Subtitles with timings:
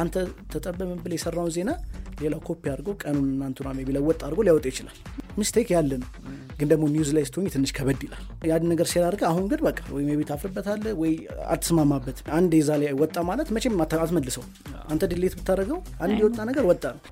[0.00, 0.14] አንተ
[0.52, 1.70] ተጠበምን ብል የሰራውን ዜና
[2.20, 4.96] ሌላው ኮፒ አድርጎ ቀኑን እናንቱና ቢ ለወጥ አድርጎ ሊያወጣ ይችላል።
[5.38, 6.08] ሚስቴክ ያለ ነው።
[6.58, 10.02] ግን ደግሞ ኒውዝ ላይ ስትሆኝ ትንሽ ከበድ ይላል። ያን ነገር አድርገህ አሁን ግን በቃ ወይ
[10.08, 11.12] ሜቢ ታፍርበታለ ወይ
[11.54, 14.44] አትስማማበት። አንድ የዛ ላይ ወጣ ማለት መቼም አት- አትመልሰው
[14.88, 17.02] አንተ ድሌት ብታደረገው አንድ የወጣ ነገር ወጣ ነው።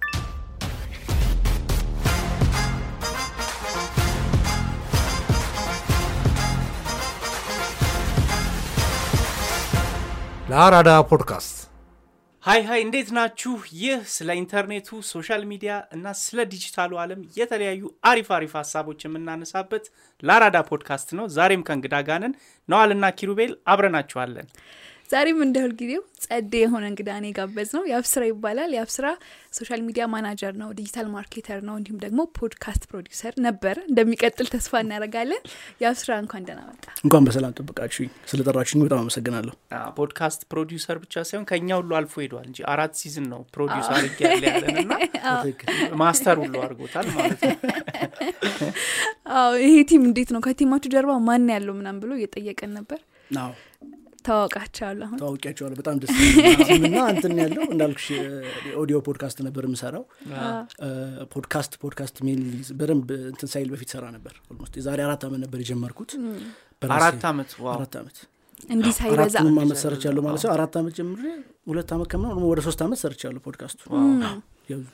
[10.51, 11.57] ለአራዳ podcast
[12.49, 13.51] hi hi እንዴት ናችሁ?
[13.79, 19.85] ይህ ስለ ኢንተርኔቱ social media እና ስለ ዲጂታሉ ዓለም የተለያዩ አሪፍ አሪፍ ሀሳቦች የምናነሳበት
[20.23, 22.35] ለአራዳ ፖድካስት ነው። ዛሬም ከእንግዳ ጋር ነን።
[22.69, 24.49] ነዋልና ኪሩቤል አብረናችኋለን።
[25.09, 29.07] ዛሬም እንደ ሁልጊዜው ጸዴ የሆነ እንግዳ ነው የጋበዝነው። የአብስራ ይባላል። የአብስራ
[29.59, 35.43] social media manager ነው፣ digital marketer ነው፣ እንዲሁም ደግሞ podcast producer ነበር። እንደሚቀጥል ተስፋ እናደርጋለን።
[35.83, 39.55] የአብስራ እንኳን ደህና መጣ። እንኳን በሰላም ጠብቃችሁኝ ስለጠራችሁኝ በጣም አመሰግናለሁ
[39.99, 44.45] podcast producer ብቻ ሳይሆን ከእኛ ሁሉ አልፎ ሄዷል እንጂ አራት season ነው produce አድርጌ ያለ
[46.01, 47.57] master ሁሉ አድርጎታል ማለት ነው።
[49.39, 50.41] አዎ ይሄ team እንዴት ነው?
[50.47, 53.01] ከ team ኣችሁ ጀርባ ማን ያለው ምናምን ብሎ እየጠየቀን ነበር።
[54.29, 55.19] ተዋውቃቸዋል አሁን?
[55.81, 56.13] በጣም ደስ
[56.79, 58.09] እና እንትን ያለው እንዳልኩሽ
[58.83, 60.05] audio podcast ነበር የምሰራው።
[61.35, 62.41] podcast podcast man
[62.81, 66.13] በደንብ እንትን ሳይል በፊት ሰራ ነበር almost። የዛሬ አራት ዓመት ነበር የጀመርኩት።
[66.97, 68.19] አራት ዓመት አራት ዓመት
[68.71, 71.25] እንዲህ ሳይበዛ ዓመት ሰርቻለሁ ማለት ነው። አራት ዓመት ጀምሬ
[71.69, 73.81] ሁለት ዓመት ከምናምን ወደ ሶስት ዓመት ሰርቻለሁ podcast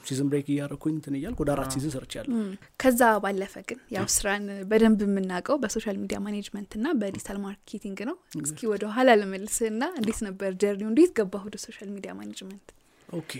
[0.06, 2.36] ኡ season break እያረኩኝ እንትን እያልኩ ወደ አራት season ሰርቻለሁ
[2.80, 8.00] ከዛ ባለፈ ግን ያው ስራን በደንብ የምናውቀው በ social media management እና በ digital marketing
[8.10, 10.88] ነው። እስኪ ወደ ኋላ ልመልስህ እና እንዴት ነበር journey ው?
[10.92, 12.66] እንዴት ገባህ ወደ social media management?
[13.08, 13.32] okay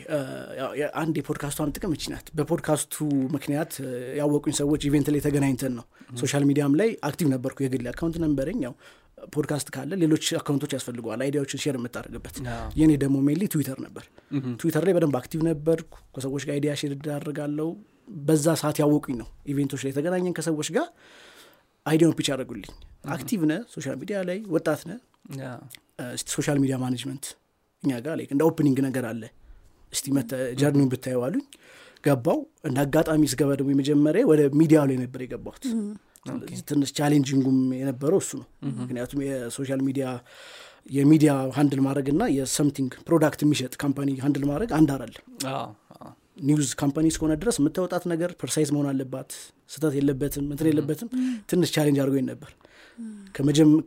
[1.00, 2.94] አንድ የፖድካስቷን ጥቅም እቺ ናት በፖድካስቱ
[3.34, 3.72] ምክንያት
[4.18, 5.84] ያወቁኝ ሰዎች event ላይ ተገናኝተን ነው
[6.20, 8.74] social media ም ላይ active ነበርኩ የግል account ነበረኝ ያው
[9.34, 12.36] ፖድካስት ካለ ሌሎች account ኦች ያስፈልገዋል idea ዎችን share የምታደርግበት።
[12.78, 14.04] የኔ ደግሞ mainly ትዊተር ነበር።
[14.60, 17.68] ትዊተር ላይ በደንብ active ነበርኩ። ከሰዎች ጋር idea share አደርጋለሁ
[18.26, 20.88] በዛ ሰዓት ያወቁኝ ነው event ኦች ላይ የተገናኘን ከሰዎች ጋር።
[21.86, 22.72] idea ውን pitch ያደርጉልኝ
[23.14, 24.92] active ነህ social media ላይ ወጣት ነህ
[26.30, 27.24] social media management
[27.84, 29.22] እኛ ጋር ላይ እንደ opening ነገር አለ።
[29.92, 30.06] እስቲ
[30.60, 31.44] journey ውን ብታየው አሉኝ።
[32.04, 35.64] ገባሁ። እንደ አጋጣሚ ስገባ ደግሞ የመጀመሪያ ወደ ሚዲያው ላይ ነበር የገባሁት
[36.68, 38.46] ትንሽ challenging ኡም የነበረው እሱ ነው።
[38.78, 40.06] ምክንያቱም የ social media
[40.94, 44.90] የሚዲያ handle ማድረግ እና የ something product የሚሸጥ company handle ማድረግ አንድ
[45.52, 45.68] አዎ።
[46.44, 49.30] news company እስከሆነ ድረስ የምታወጣት ነገር precise መሆን አለባት
[49.72, 51.08] ስህተት የለበትም እንትን የለበትም
[51.50, 52.50] ትንሽ challenge አድርጎኝ ነበር።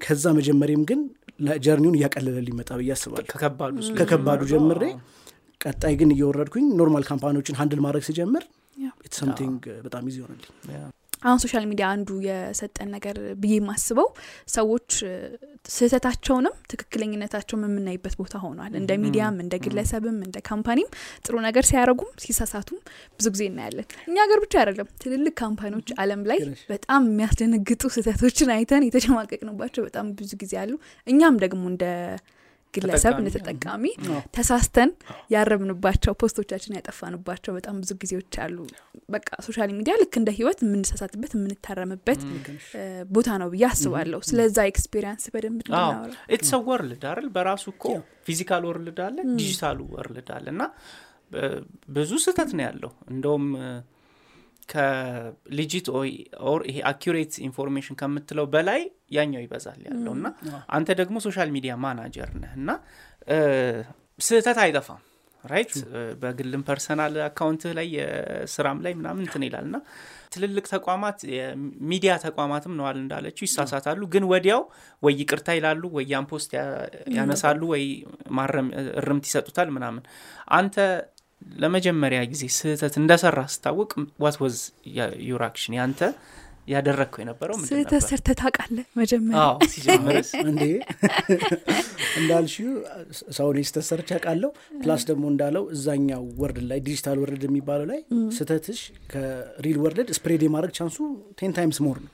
[0.06, 1.02] ከዛ መጀመሪያም ግን
[1.66, 3.28] journey ውን እያቀለለልኝ መጣ ብዬ አስባለሁ።
[4.00, 4.84] ከከባዱ ጀምሬ
[5.62, 8.44] ቀጣይ ግን እየወረድኩኝ normal company ዎችን handle ማድረግ ሲጀምር
[9.18, 10.82] something በጣም easy ሆነልኝ። yeah።
[11.22, 14.08] አሁን social media አንዱ የሰጠን ነገር ብዬ የማስበው
[14.56, 14.90] ሰዎች
[15.70, 20.90] ስህተታቸውንም ትክክለኝነታቸውም የምናይበት ቦታ ሆኗል። እንደ ሚዲያም እንደ ግለሰብም እንደ company ም
[21.26, 22.80] ጥሩ ነገር ሲያደርጉም ሲሳሳቱም
[23.18, 26.40] ብዙ ጊዜ እናያለን። እኛ ሀገር ብቻ አይደለም፣ ትልልቅ company ዎች ዓለም ላይ
[26.72, 30.74] በጣም የሚያስደነግጡ ስህተቶችን አይተን የተሸማቀቅንባቸው በጣም ብዙ ጊዜ አሉ።
[31.08, 31.86] እኛም ደግሞ እንደ
[32.78, 34.90] ግለሰብ ተጠቃሚ፣ እንደ ተጠቃሚ አዎ። ተሳስተን
[35.34, 38.58] ያፈርንባቸው post ኦቻችን ያጠፋንባቸው በጣም ብዙ ጊዜዎች አሉ።
[39.10, 42.22] በቃ social media ልክ እንደ ህይወት የምንሳሳትበት የምንታረምበት
[43.12, 45.60] ቦታ ነው ብዬ አስባለሁ። ስለዛ experience በደንብ
[46.34, 47.28] it's world አይደል?
[47.36, 47.84] በራሱ እኮ
[48.28, 50.64] physical world አለ digital ኡ world አለ። እና
[51.96, 53.46] ብዙ ስህተት ነው ያለው። እንደውም
[54.70, 55.88] ከ legit
[56.48, 60.28] or ይሄ accurate information ከምትለው በላይ ያኛው ይበዛል ያለው እና
[60.76, 62.70] አንተ ደግሞ social media manager ነህ እና
[64.20, 65.02] ስህተት አይጠፋም።
[65.44, 65.74] right?
[66.22, 69.78] በግልም personal account ህ ላይ የስራም ላይ ምናምን እንትን ይላል እና
[70.34, 74.62] ትልልቅ ተቋማት የሚዲያ ተቋማትም ነዋል እንዳለችው ይሳሳታሉ። ግን ወዲያው
[75.04, 76.52] ወይ ይቅርታ ይላሉ ወይ ያን post
[77.18, 77.84] ያነሳሉ ወይ
[78.38, 78.70] ማረም
[79.02, 80.04] እርምት ይሰጡታል ምናምን።
[80.58, 80.76] አንተ
[81.42, 83.92] ለመጀመሪያ ጊዜ ስህተት እንደሰራ ስታወቅ
[84.24, 84.58] what was
[85.28, 86.02] your action ያንተ
[86.68, 88.02] ያደረግከው የነበረው ስህተት ነበር?
[88.08, 88.86] ሰርተህ ታውቃለህ?
[89.00, 89.42] መጀመሪያ?
[89.44, 90.30] አዎ ሲጀምርስ?
[90.50, 90.64] እንዴ?
[92.20, 92.72] እንዳልሽው
[93.38, 94.50] ሰውን ስህተት ሰርቼ አውቃለሁ።
[94.82, 98.00] plus ደግሞ እንዳለው እዛኛው world ላይ digital world የሚባለው ላይ
[98.38, 98.82] ስህተትሽ
[99.14, 100.98] ከ real world spread የማድረግ chance ኡ
[101.40, 102.12] ten times more ነው።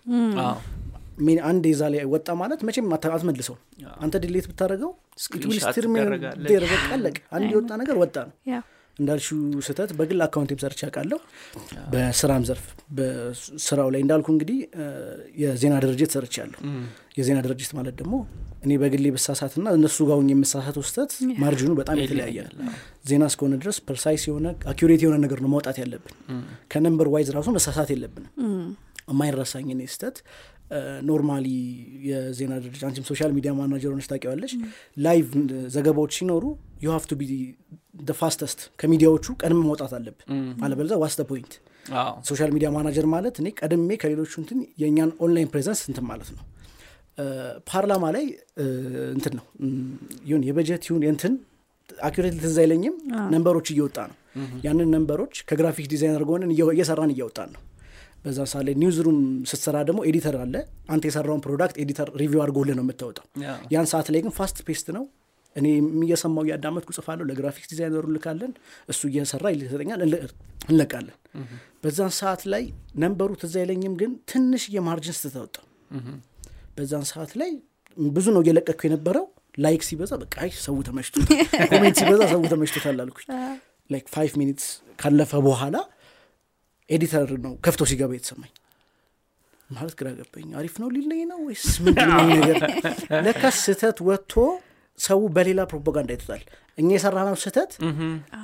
[1.20, 3.58] man አንድ የዛ ላይ ወጣ ማለት መቼም አትመልሰው
[4.04, 4.92] አንተ delete ብታደረገው
[5.76, 8.34] ትደረጋለች። ቀለቅ አንድ የወጣ ነገር ወጣ ነው
[8.94, 11.18] ያ እንዳልሽው ስህተት በግል account ኤም ሰርቼ አውቃለሁ።
[11.94, 12.66] በስራም ዘርፍ
[12.98, 14.58] በስራው ላይ እንዳልኩ እንግዲህ
[15.42, 16.60] የዜና ድርጅት ሰርቻለሁ።
[17.18, 18.14] የዜና ድርጅት ማለት ደግሞ
[18.64, 21.12] እኔ በግሌ ብሳሳትና እነሱ ጋር ሆኜ የምሳሳተው ስህተት
[21.44, 22.38] margin ኡ በጣም የተለያየ
[23.10, 26.16] ዜና እስከሆነ ድረስ precise የሆነ accurate የሆነ ነገር ነው ማውጣት ያለብን።
[26.74, 28.32] ከ number wise ራሱ መሳሳት የለብንም።
[29.08, 30.18] የማይረሳኝ እኔ ስህተት
[31.08, 31.48] normally
[32.10, 34.54] የዜና ድርጅት አንቺም social media manager ሆነች ታውቂዋለሽ።
[34.98, 35.28] live
[35.76, 36.44] ዘገባዎች ሲኖሩ
[36.84, 37.26] you have to be
[38.18, 40.26] fastest ከሚዲያዎቹ ቀድመን መውጣት አለብን።
[40.64, 41.54] አለበለዚያ what's the point
[42.28, 46.44] social media manager ማለት እኔ ቀድሜ ከሌሎቹ እንትን የእኛን online presence እንትን ማለት ነው።
[47.68, 48.26] ፓርላማ ላይ
[49.16, 49.46] እንትን ነው።
[50.26, 51.34] ይሁን የበጀት ይሁን የእንትን
[51.90, 52.96] accurate ትዝ አይለኝም።
[53.34, 54.18] number ኦች እየወጣ ነው።
[54.66, 57.62] ያንን number ኦች ከ graphic designer ጎንን እየ- እየሰራን እያወጣን ነው።
[58.24, 59.18] በዛ ሳለ newsroom
[59.50, 60.56] ስትሰራ ደግሞ editor አለ።
[60.90, 63.26] አንተ የሰራውን product editor review አድርጎልህ ነው የምታወጣው
[63.74, 65.04] ያን ሰዓት ላይ ግን fast-paced ነው
[65.56, 65.66] እኔ
[66.04, 68.52] እየሰማው እያዳመጥኩ ጽፋለሁ ለ graphics designer ኡ ልካለን
[68.90, 70.22] እሱ እየሰራ ይሰጠኛል እንለ-
[70.68, 71.18] እንለቃለን።
[71.84, 72.64] በዛን ሰዓት ላይ
[73.02, 75.56] number ኡ ትዝ አይለኝም ግን ትንሽ የ margin ስትተወጣ
[76.78, 77.52] በዛን ሰዓት ላይ
[77.98, 79.26] ብዙ ነው እየለቀኩ የነበረው።
[79.58, 81.40] like ሲበዛ በቃ ሰው ተመችቶታል
[81.72, 83.28] comment ሲበዛ ሰው ተመችቶታል አልኩኝ።
[83.90, 84.68] like five minutes
[85.00, 85.76] ካለፈ በኋላ
[86.90, 88.52] editor ነው ከፍቶ ሲገባ የተሰማኝ።
[89.70, 92.58] ማለት ግራ ገባኝ። አሪፍ ነው ሊለኝ ነው ወይስ ምንድን ነገር?
[93.26, 94.34] ለካ ስህተት ወጥቶ
[95.00, 96.42] ሰው በሌላ ፕሮፓጋንዳ አይቶታል
[96.78, 97.72] እኛ የሰራነው ስህተት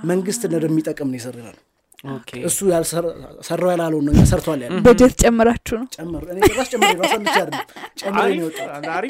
[0.09, 1.63] መንግስት እንደሚጠቅም ነው የሰራ ነው
[2.09, 3.13] okay። እሱ ያልሰራ-
[3.47, 5.87] ሰራው ያላለውን ነው እኛ ሰርቷል ያለ በጀት ጨምራችሁ ነው?
[5.95, 6.91] ጨምር። እኔ ጭራሽ ጨምር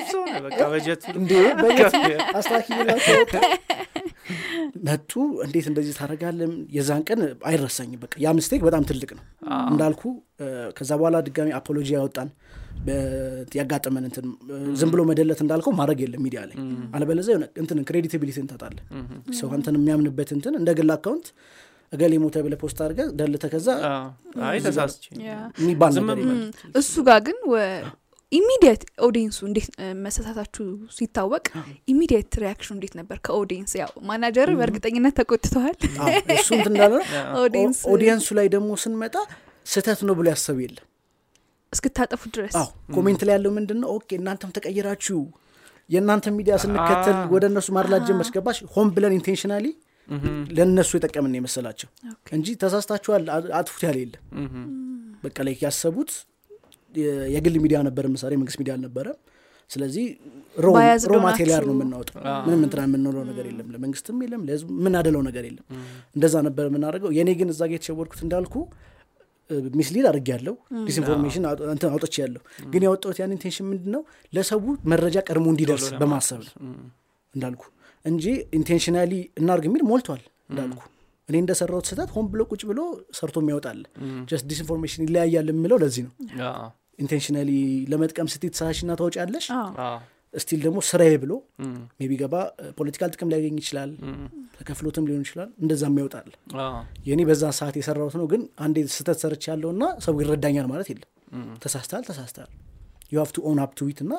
[0.08, 0.22] ሰው
[1.16, 1.32] እንዴ?
[1.60, 1.94] በየት
[2.34, 3.34] አስተካክላቸው ወጣ
[4.88, 5.12] መጡ
[5.46, 9.24] እንዴት እንደዚህ ታደረጋለም የዛን ቀን አይረሳኝም። በቃ ያ ምስቴክ በጣም ትልቅ ነው።
[9.72, 10.02] እንዳልኩ
[10.78, 12.30] ከዛ በኋላ ድጋሚ አፖሎጂ ያወጣን
[13.58, 14.26] ያጋጠመን እንትን
[14.80, 16.58] ዝም ብሎ መደለት እንዳልከው ማድረግ የለም ሚዲያ ላይ።
[16.96, 18.78] አለበለዚያ የሆነ እንትን ክሬዲቲቢሊቲ እንታጣለ
[19.40, 21.28] ሰው አንተን የሚያምንበት እንትን እንደ ግል አካውንት
[21.94, 23.68] እገሌ ሞተ ብለህ post አድርገህ delete ከዛ
[24.66, 25.04] ተሳስቼ
[25.60, 26.20] የሚባል ነገር
[26.76, 27.38] እሱ ጋር ግን
[28.32, 30.66] immediate audience ኡ እንዴት እ፣ መሳሳታችሁ
[30.98, 31.46] ሲታወቅ
[31.88, 35.76] immediate reaction ኑ እንዴት ነበር ከ audience ያው ማናጀር በእርግጠኝነት ተቆጥተዋል።
[36.36, 36.94] እሱ እንትን እንዳለ
[37.94, 39.16] audience ኡ ላይ ደግሞ ስንመጣ
[39.66, 40.86] ስህተት ነው ብሎ ያሰበ የለም
[41.74, 42.54] እስክታጠፉ ድረስ?
[42.56, 43.90] አዎ comment ላይ ያለው ምንድን ነው?
[43.96, 45.20] okay እናንተም ተቀይራችሁ
[45.90, 48.58] የእናንተ ሚዲያ ስንከተል ወደ እነሱ ማድላት ጀመርሽ ገባሽ?
[48.74, 49.66] ሆን ብለን intentionally
[50.58, 51.90] ለእነሱ የጠቀምን የመሰላቸው።
[52.36, 53.24] እንጂ ተሳስታችኋል
[53.60, 54.24] አጥፉት ያለ የለም።
[55.24, 56.12] በቃ ላይ ያሰቡት
[57.34, 59.18] የግል ሚዲያ ነበር ምሳሌ መንግስት ሚዲያ አልነበረም።
[59.72, 60.06] ስለዚህ
[61.06, 65.66] raw material ነው የምናወጣው። ምንም እንትና የምንለው ነገር የለም። ለመንግስትም የለም ለህዝብ የምናደለው ነገር የለም።
[66.16, 68.56] እንደዛ ነበር የምናደርገው። የእኔ ግን እዛ ጋ የተሸወድኩት እንዳልኩ
[69.80, 70.56] mislead አድርግ ያለው
[70.88, 71.44] disinformation
[71.74, 72.42] እንትን አውጥቼ ያለሁ
[72.74, 74.02] ግን ያወጣሁት ያን intention ምንድን ነው
[74.34, 74.60] ለሰው
[74.92, 76.54] መረጃ ቀድሞ እንዲደርስ በማሰብ ነው
[77.34, 77.64] እንዳልኩ።
[78.06, 78.26] እንጂ
[78.58, 80.82] intentionally እናርግ የሚል ሞልቷል እንዳልኩ።
[81.30, 82.80] እኔ እንደሰራሁት ስህተት ሆን ብሎ ቁጭ ብሎ
[83.18, 83.80] ሰርቶ የሚያወጣል።
[84.30, 86.14] just disinformation ይለያያል የምለው ለዚህ ነው።
[87.00, 87.50] intentionally
[87.92, 89.46] ለመጥቀም ስትይ ተሳስተሽ ና ታወጫለሽ
[90.34, 91.34] ስቲል ደግሞ ስራዬ ብሎ
[92.00, 92.36] maybe ገባ
[92.78, 93.92] political ጥቅም ሊያገኝ ይችላል
[94.58, 96.28] ተከፍሎትም ሊሆን ይችላል እንደዛም ያወጣል
[97.08, 101.10] የእኔ በዛ ሰዓት የሰራሁት ነው ግን አንዴ ስህተት ሰርች ያለው እና ሰው ይረዳኛል ማለት የለም።
[101.64, 102.52] ተሳስተሃል ተሳስተሃል።
[103.12, 104.14] you have to own up to it እና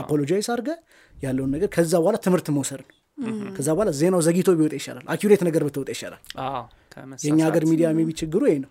[0.00, 0.70] apologize አድርገ
[1.18, 2.96] ያለውን ነገር ከዛ በኋላ ትምህርት መውሰድ ነው።
[3.56, 6.22] ከዛ በኋላ ዜናው ዘግይቶ ቢወጣ ይሻላል accurate ነገር ብትወጣ ይሻላል።
[7.24, 8.70] የእኛ ሀገር ሚዲያ maybe ችግሩ ይሄ ነው።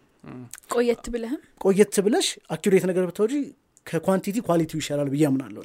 [0.73, 1.41] ቆየት ብለህም?
[1.63, 3.33] ቆየት ብለሽ accurate ነገር ብትወጪ
[3.85, 5.63] ከ quantity quality ው ይሻላል ብዬ አምናለሁ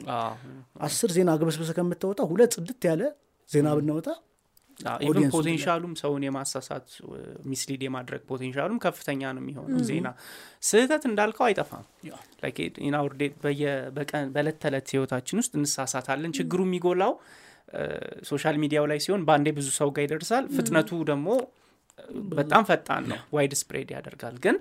[0.86, 3.02] አስር ዜና ግበስብሰ ከምታወጣ ሁለት ጽድት ያለ
[3.50, 4.08] ዜና ብናወጣ
[5.04, 6.86] even potential ኡም ሰውን የማሳሳት
[7.50, 10.08] mislead የማድረግ potential ኡም ከፍተኛ ነው የሚሆነው ዜና።
[10.68, 11.84] ስህተት እንዳልከው አይጠፋም።
[12.82, 13.34] ኢናውርዴት
[13.96, 17.12] በቀን በእለት ተዕለት ህይወታችን ውስጥ እንሳሳታለን። ችግሩ የሚጎላው
[18.30, 21.28] social media ው ላይ ሲሆን በአንዴ ብዙ ሰው ጋር ይደርሳል። ፍጥነቱ ደግሞ
[22.34, 24.56] በጣም ፈጣን ነው። wide spread ያደርጋል። ግን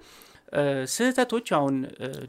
[0.94, 1.76] ስህተቶች አሁን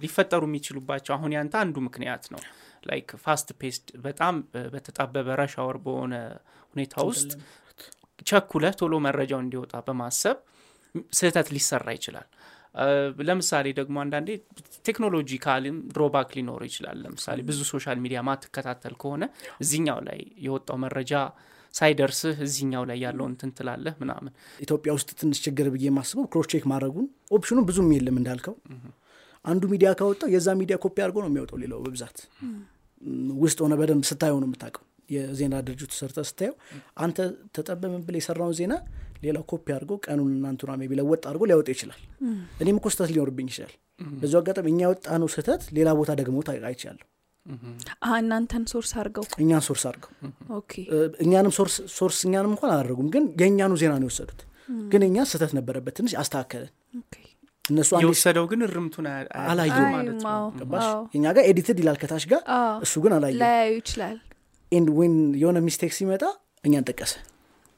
[0.02, 2.42] ሊፈጠሩ የሚችሉባቸው አሁን ያንተ አንዱ ምክንያት ነው።
[2.84, 4.34] like fast paced በጣም
[4.74, 6.14] በተጣበበ rush hour በሆነ
[6.74, 7.30] ሁኔታ ውስጥ
[8.26, 10.38] ቸኩለህ ቶሎ መረጃው እንዲወጣ በማሰብ
[11.12, 12.28] ስህተት ሊሰራ ይችላል።
[13.28, 14.28] ለምሳሌ ደግሞ አንዳንዴ
[14.88, 19.24] technological ም drawback ሊኖር ይችላል። ለምሳሌ ብዙ social media ማትከታተል ከሆነ
[19.60, 21.12] እዚኛው ላይ የወጣው መረጃ
[21.74, 26.64] ሳይደርስህ እዚኛው ላይ ያለውን እንትን ትላለህ ምናምን። ኢትዮጵያ ውስጥ ትንሽ ችግር ብዬ የማስበው cross check
[26.72, 27.06] ማድረጉን
[27.37, 28.54] option ኑ ብዙም የለም እንዳልከው።
[29.44, 32.18] አንዱ ሚዲያ ካወጣው የዛ ሚዲያ ኮፒ አድርጎ ነው የሚያወጣው ሌላው በብዛት።
[33.42, 36.54] ውስጥ ሆነ በደንብ ስታየው ነው የምታውቀው። የዜና ድርጅቱ ሰርተ ስታየው
[37.04, 37.16] አንተ
[37.56, 38.74] ተጠበምን ብለ የሰራውን ዜና
[39.24, 42.00] ሌላው ኮፒ አድርጎ ቀኑን እናንቱና ሜቢ ለወጥ አድርጎ ሊያወጣ ይችላል።
[42.62, 43.74] እኔም እኮ ስህተት ሊኖርብኝ ይችላል።
[44.20, 46.36] በዚ አጋጣሚ እኛ ያወጣ ነው ስህተት ሌላ ቦታ ደግሞ
[46.68, 47.06] አይቻለሁ
[48.19, 49.25] እናንተን ሶርስ አድርገው?
[49.42, 50.11] እኛን ሶርስ አድርገው።
[50.59, 50.73] ኦኬ።
[51.25, 51.52] እኛንም
[51.97, 54.40] ሶርስ እኛንም እንኳን አላደረጉም ግን የእኛኑ ዜና ነው የወሰዱት።
[54.92, 57.14] ግን እኛ ስህተት ነበረበት ትንሽ አስተካከለን ኦኬ።
[57.64, 59.07] እነሱ አንዴ የወሰደው ግን እርምቱን
[59.45, 64.16] አላየውም። ማለት ነው። እኛ ጋር ኤዲትድ ይላል ከታች ጋር አዎ። እሱ ግን አላየውም። ላያዩ ይችላል።
[64.72, 66.23] and when የሆነ mistake ሲመጣ
[66.64, 67.12] እኛን ጠቀሰ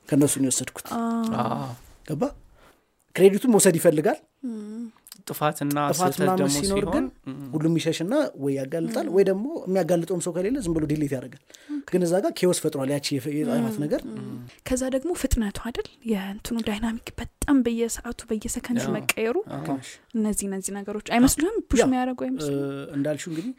[0.09, 1.69] ከእነሱ ነው የወሰድኩት። አዎ።
[2.09, 2.23] ገባ
[3.17, 4.19] credit ኡን መውሰድ ይፈልጋል
[5.29, 7.05] ጥፋትና ጥፋት ምናምን ደግሞ ሲኖር ግን
[7.53, 11.43] ሁሉም ይሸሽና ወይ ያጋልጣል ወይ ደግሞ የሚያጋልጠውም ሰው ከሌለ ዝም ብሎ delete ያደርጋል።
[11.89, 14.01] ግን እዛ ጋር chaos ፈጥሯል ያቺ የጻፋት ነገር።
[14.67, 15.89] ከዛ ደግሞ ፍጥነቱ አይደል?
[16.11, 19.37] የእንትኑ dynamic በጣም በየሰዓቱ በየሰከንዱ አዎ። መቀየሩ
[20.17, 22.57] እነዚህ እነዚህ ነገሮች አይመስሉም push ያ፣ የሚያደርጉ አይመስሉ
[22.97, 23.53] እንዳልሽው እንግዲህ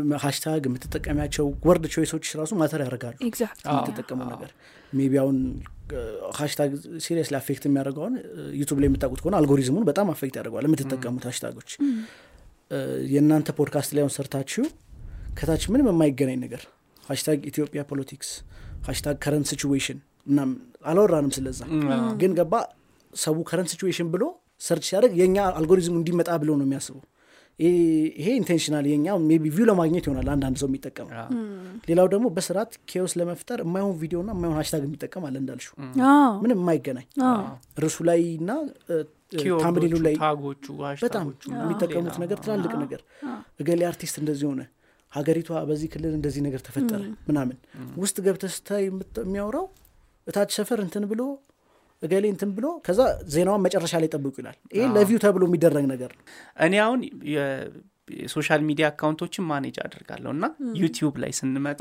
[0.00, 4.52] ም- hashtag የምትጠቀሚያቸው word choice ኦች ራሱ matter ያደርጋሉ። የምትጠቀመው ነገር
[4.92, 5.36] maybe አሁን
[6.36, 6.70] hashtag
[7.04, 8.14] seriously affect የሚያደርገውን
[8.58, 11.70] ዩቱብ ላይ የምታውቁት ከሆነ አልጎሪዝሙን በጣም affect ያደርገዋል የምትጠቀሙት hashtag ኦች?
[12.70, 12.78] እ፣
[13.12, 14.64] የእናንተ ፖድካስት ላይ አሁን ሰርታችሁ
[15.36, 16.62] ከታች ምንም የማይገናኝ ነገር
[17.04, 18.30] hashtag ኢትዮጵያ politics
[18.86, 20.50] hashtag current situation እናም
[20.86, 21.60] አላወራንም ስለዛ።
[22.20, 22.54] ግን ገባ
[23.12, 24.24] ሰው current situation ብሎ
[24.60, 27.02] search ሲያደርግ የእኛ አልጎሪዝሙ እንዲመጣ ብሎ ነው የሚያስበው።
[27.58, 27.78] ይሄ-
[28.20, 31.10] ይሄ intentional የኛ maybe view ለማግኘት ይሆናል አንዳንድ ሰው የሚጠቀመው።
[31.88, 35.74] ሌላው ደግሞ በስርዓት chaos ለመፍጠር የማይሆን ቪዲዮና የማይሆን hashtag የሚጠቀም አለ እንዳልሽው።
[36.42, 37.06] ምንም የማይገናኝ
[37.78, 38.50] ርዕሱ ላይ እና
[39.62, 40.14] thumbnail ኡ ላይ
[41.04, 43.00] በጣም የሚጠቀሙት ነገር ትላልቅ ነገር።
[43.60, 44.62] እገሌ አርቲስት እንደዚህ ሆነ
[45.12, 47.56] ሀገሪቷ በዚህ ክልል እንደዚህ ነገር ተፈጠረ ምናምን።
[47.98, 48.84] ውስጥ ገብተህ ስታይ
[49.20, 49.66] የሚያወራው
[50.26, 51.22] እታች ሰፈር እንትን ብሎ
[52.02, 53.00] እገሌ እንትን ብሎ ከዛ
[53.32, 56.22] ዜናዋን መጨረሻ ላይ ጠብቁ ይላል። ይሄ ለ view ተብሎ የሚደረግ ነገር ነው።
[56.58, 57.00] እኔ አሁን
[57.32, 57.66] የ-
[58.16, 60.44] የ social media account ኦችን manage አድርጋለሁ እና
[60.80, 61.80] YouTube ላይ ስንመጣ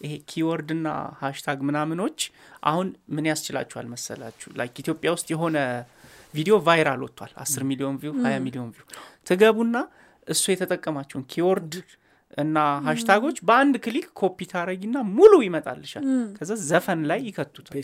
[0.00, 0.88] ይሄ keyword ና
[1.20, 2.18] hashtag ምናምኖች
[2.62, 4.48] አሁን ምን ያስችላችኋል መሰላችሁ?
[4.58, 5.56] like ኢትዮጵያ ውስጥ የሆነ
[6.34, 8.84] ቪዲዮ viral ወጥቷል። አስር ሚሊዮን view ሀያ ሚሊዮን view።
[9.26, 9.76] ትገቡና
[10.28, 11.74] እሱ የተጠቀማቸውን keyword
[12.38, 12.56] እና
[12.86, 16.04] hashtag ኦች በአንድ click copy ታረጊና ሙሉ ይመጣልሻል።
[16.36, 17.76] ከዛ ዘፈን ላይ ይከቱታል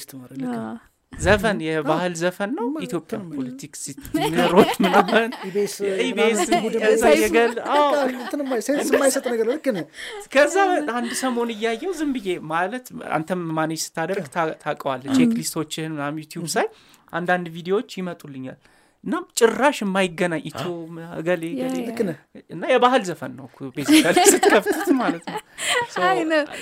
[1.20, 2.66] ዘፈን የባህል ዘፈን ነው?
[2.84, 3.82] ኢትዮጵያ politics
[4.18, 9.24] ነገሮች ምናምን ኢቤስ ኢቢኤስ ምናምን ቡድን ከዛ ላይ የገል አዎ በቃ እንትን የማይ- sense የማይሰጥ
[9.32, 9.86] ነገር ልክ ነህ
[10.34, 10.56] ከዛ
[10.94, 16.46] አንድ ሰሞን እያየው ዝም ብዬ ማለት አንተም manage ስታደርግ ታ- ታውቀዋለህ checklist ኦችህን ምናምን YouTube
[16.54, 16.68] ሳይ
[17.12, 18.60] አንዳንድ ቪዲዮዎች ይመጡልኛል።
[19.04, 22.18] እና ጭራሽ የማይገናኝ ኢትዮ ነህ።
[22.54, 25.40] እና የባህል ዘፈን ነው basically ስትከፍቱት ማለት ነው።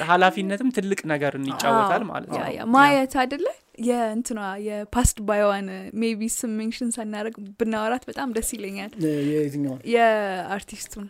[0.08, 2.40] ኃላፊነትም ትልቅ ነገርን ይጫወታል ማለት ነው።
[2.74, 3.46] ማየት አይደለ
[3.84, 5.66] የእንትኗ የ passed by ዋን
[6.00, 8.92] maybe ስም mention ሳናደርግ ብናወራት በጣም ደስ ይለኛል።
[9.32, 11.08] የትኛውን የአርቲስቱን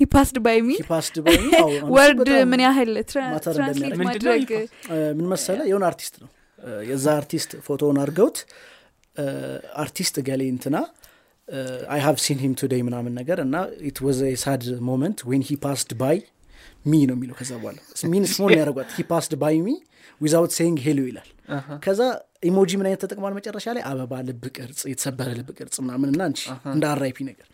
[0.00, 3.06] he passed by me he passed by አዎ፣ አንድ word በጣም ምን ያህል matter
[3.46, 7.52] translate እንደሚያደርግ። ምንድነው ማድረግ he pa- እ፣ ምን መሰለ የሆነ አርቲስት ነው። እ፣ የዛ አርቲስት
[7.66, 8.38] ፎቶውን አድርገውት
[9.16, 9.24] እ፣
[9.82, 10.76] አርቲስት ገሌ እንትና
[11.88, 13.56] I have seen him today ምናምን ነገር እና
[13.88, 16.18] it was a sad moment when he passed by
[16.84, 17.78] me ነው የሚለው ከዛ በኋላ
[18.12, 19.70] me ን small ያደረጓት። He passed by me
[20.20, 21.28] without saying hello ይላል።
[21.84, 22.00] ከዛ
[22.48, 23.82] emoji ምን አይነት ተጠቅሟል መጨረሻ ላይ?
[23.90, 26.40] አበባ ልብ ቅርጽ የተሰበረ ልብ ቅርጽ ምናምን እና አንቺ
[26.74, 27.46] እንደ RIP ነገር።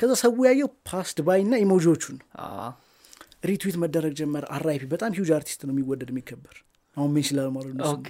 [0.00, 2.26] ከዛ ሰው ያየው passed by እና emoji ዎቹን ነው።
[3.48, 6.56] retweet መደረግ ጀመር RIP በጣም ሂውጅ አርቲስት ነው የሚወደድ የሚከበር።
[6.96, 8.06] አሁን ሜንሽን ላለማድረግ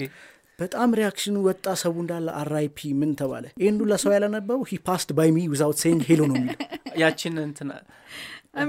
[0.58, 3.44] በጣም ሪያክሽኑ ወጣ ሰው እንዳለ አራይፒ ምን ተባለ?
[3.62, 6.58] ይህን ሁላ ሰው ያላነበበው ሂ ፓስድ ባይ ሚ ዊዛውት ሴይንግ ሄሎ ነው የሚለው።
[6.98, 7.52] ያችን mean,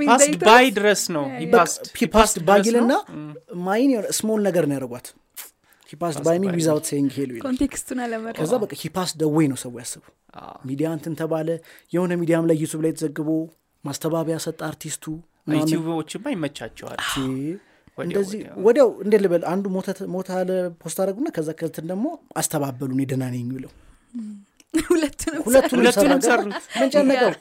[0.09, 1.53] ፓስድ ባይ ድረስ ነው Yeah, ሂ yeah.
[1.55, 2.93] ፓስድ ሂ ፓስድ ባጊልና
[3.65, 5.07] ማይን ስሞል ነገር ነው ያደርጓት
[5.89, 6.57] ሂ ፓስድ ባይ ሚ by me.
[6.57, 10.03] ዊዛውት ሴይንግ ሄሎ ይላል ኮንቴክስቱን አለመረ ከዛ በቃ ሂ ፓስድ ደዌይ ነው ሰው ያስቡ
[10.65, 11.49] ሚዲያ እንትን ተባለ።
[11.93, 13.29] የሆነ ሚዲያም ላይ ዩቱብ ላይ ተዘግቦ
[13.83, 15.05] ማስተባበያ ሰጠ አርቲስቱ
[15.53, 16.99] YouTube ኦችማ ይመቻቸዋል
[17.97, 20.49] እንደዚህ ወዲያው። እንዴ ልበል አንዱ ሞተ- አለ
[20.81, 22.05] post አደረጉና ከዛ ከትን ደግሞ
[22.41, 23.71] አስተባበሉ እኔ ደህና ነኝ ብለው
[25.45, 27.31] ሁለቱንም ሰሩት። ምን ጨነቀው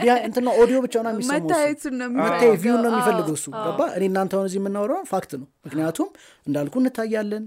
[0.00, 3.80] ቢያ- እንትና ኦዲዮ ብቻ ነው የሚሰማው እሱ። መታየቱን ነው መታይ view ነው የሚፈልገው እሱ። ገባ
[3.96, 6.08] እኔ እናንተ አሁን እዚህ የምናወራው fact ነው። ምክንያቱም
[6.46, 7.44] እንዳልኩ እንታያለን።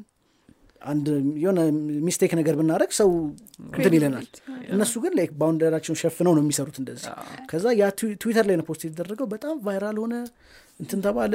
[0.83, 1.07] አንድ
[1.41, 1.59] የሆነ
[2.05, 3.09] mistake ነገር ብናደረግ ሰው
[3.69, 4.25] እንትን ይለናል።
[4.69, 7.09] እነሱ ግን like boundary ያቸውን ሸፍነው ነው የሚሰሩት እንደዚህ።
[7.49, 10.15] ከዛ ያ Twi- Twitter ላይ ነው post የተደረገው። በጣም viral ሆነ
[10.79, 11.33] እንትን ተባለ።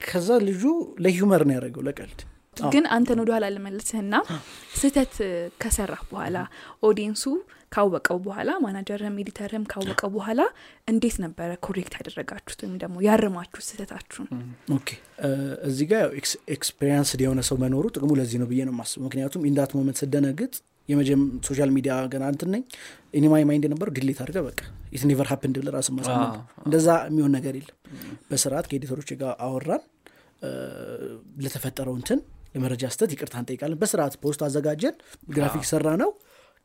[0.00, 0.62] ከዛ ልጁ
[1.00, 2.20] ለ humor ነው ያደረገው ለቀልድ
[2.72, 4.14] ግን አንተን ወደ ኋላ ልመልስህና
[4.78, 5.14] ስህተት
[5.62, 6.36] ከሰራህ በኋላ
[6.82, 7.24] audience ኡ
[7.72, 10.40] ካወቀው በኋላ manager ህም editor ህም ካወቀው በኋላ
[10.88, 14.28] እንዴት ነበረ correct ያደረጋችሁት ወይም ደግሞ ያረማችሁት ስህተታችሁን?
[14.76, 14.88] OK።
[15.68, 16.04] እዚህ ጋር
[16.56, 20.52] experience የሆነ ሰው መኖሩ ጥቅሙ ለዚህ ነው ብዬ ነው የማስበው። ምክንያቱም in that moment ስደነግጥ
[20.88, 22.62] የመጀም social media ገና እንትን ነኝ።
[23.18, 24.60] in my mind የነበረው delete አድርገ በቃ
[24.92, 26.32] it never happened ብለህ ራስን ማሳመን
[26.66, 27.76] እንደዛ የሚሆን ነገር የለም።
[28.30, 29.84] በስርዓት ከ editor ኦች ጋር አወራን።
[31.44, 32.18] ለተፈጠረው እንትን
[32.54, 34.94] ለመረጃ ስተት ይቅርታ እንጠይቃለን። በስርዓት post አዘጋጀን
[35.30, 36.10] graphic ሰራ ነው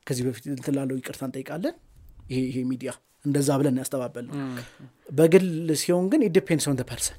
[0.08, 1.76] ከዚህ በፊት እንትን ላለው ይቅርታ እንጠይቃለን።
[2.30, 2.92] ይሄ ይሄ ሚዲያ
[3.26, 4.36] እንደዛ ብለን ያስተባበል ነው
[5.12, 5.48] በግል
[5.80, 7.18] ሲሆን ግን it depends on person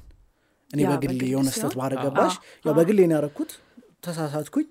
[0.71, 1.47] እኔ በግል የሆነ?
[1.55, 2.33] ስተት ባረገባሽ
[2.65, 3.51] ያው በግል ነው ያረኩት
[4.05, 4.67] ተሳሳትኩኝ።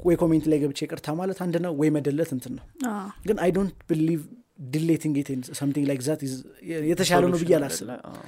[0.00, 2.64] ወይ comment ላይ ገብቼ ይቅርታ ማለት አንድ ነው ወይ መደለት እንትን ነው።
[3.26, 4.20] ግን I don't believe
[4.72, 5.14] deleting
[5.58, 6.20] something like that
[6.90, 8.20] የተሻለ ነው ብዬ አላስብም። አ-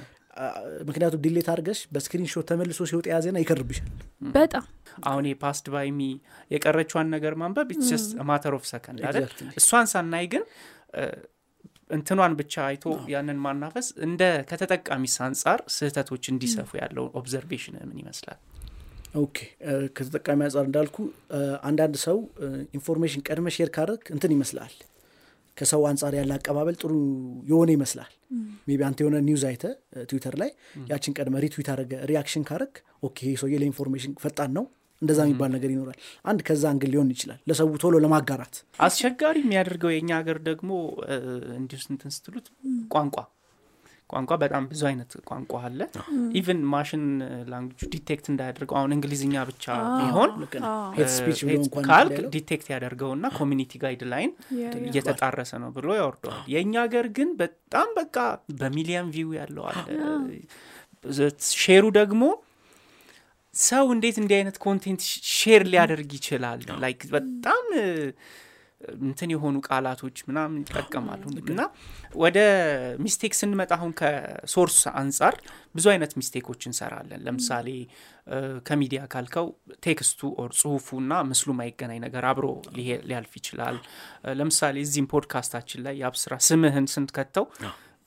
[0.89, 3.89] ምክንያቱም delete አድርገሽ በ screenshot ተመልሶ ሲወጣ ያ ዜና ይከርብሻል።
[4.35, 4.65] በጣም
[5.09, 5.99] አሁን የ passed by me
[6.51, 9.27] የቀረችዋን ነገር ማንበብ it's matter of second አይደል.
[9.61, 10.43] እሷን ሳናይ ግን
[11.89, 18.39] እንትኗን ብቻ አይቶ ያንን ማናፈስ እንደ ከተጠቃሚስ አንጻር ስህተቶች እንዲሰፉ ያለው observation ምን ይመስላል?
[19.21, 19.37] OK
[19.97, 20.97] ከተጠቃሚ አንጻር እንዳልኩ
[21.69, 22.17] አንዳንድ ሰው
[22.77, 24.73] information ቀድመ share ካረግ እንትን ይመስላል
[25.59, 26.91] ከሰው አንጻር ያለ አቀባበል ጥሩ
[27.49, 28.11] የሆነ ይመስላል።
[28.67, 29.63] maybe አንተ የሆነ news አይተ
[30.09, 30.49] ትዊተር ላይ
[30.91, 34.65] ያችን ቀድመ retweet አረገ reaction ካረግ OK ሰውዬ ለ information ፈጣን ነው
[35.01, 40.09] እንደዛ የሚባል ነገር ይኖራል። አንድ ከዛ angle ሊሆን ይችላል። ለሰው ቶሎ ለማጋራት አስቸጋሪ የሚያደርገው የእኛ
[40.19, 40.71] ሀገር ደግሞ
[41.59, 42.47] እንዲሁ ስንትን ስትሉት
[42.91, 43.17] ቋንቋ
[44.09, 45.79] ቋንቋ በጣም ብዙ አይነት ቋንቋ አለ።
[46.37, 47.03] even machine
[47.51, 49.65] language detect እንዳያደርገው አሁን እንግሊዝኛ ብቻ
[49.99, 50.31] ቢሆን
[51.89, 57.89] ካልክ detect ያደርገውና community guideline yeah፣ yeah። እየተጣረሰ ነው ብሎ ያወርደዋል። የእኛ ሀገር ግን በጣም
[57.99, 58.15] በቃ
[58.59, 59.87] በሚሊየን view ያለው አለ።
[61.59, 62.23] share ኡ ደግሞ
[63.55, 65.01] ሰው እንዴት እንዲህ አይነት content
[65.33, 66.59] share ሊያደርግ ይችላል?
[66.81, 67.63] like በጣም
[69.01, 71.61] እንትን የሆኑ ቃላቶች ምናምን ይጠቀማሉ። እና
[72.17, 72.37] ወደ
[73.03, 75.35] mistake ስንመጣ አሁን ከ source አንጻር
[75.75, 77.67] ብዙ አይነት mistake ኦች እንሰራለን። ለምሳሌ
[78.67, 79.47] ከሚዲያ ካልከው
[79.85, 83.77] text ኡ or ጽሁፉ እና ምስሉ ማይገናኝ ነገር አብሮ ሊያልፍ ይችላል።
[84.39, 87.47] ለምሳሌ እዚህም ፖድካስታችን ላይ የአብስራ ስምህን ስንከተው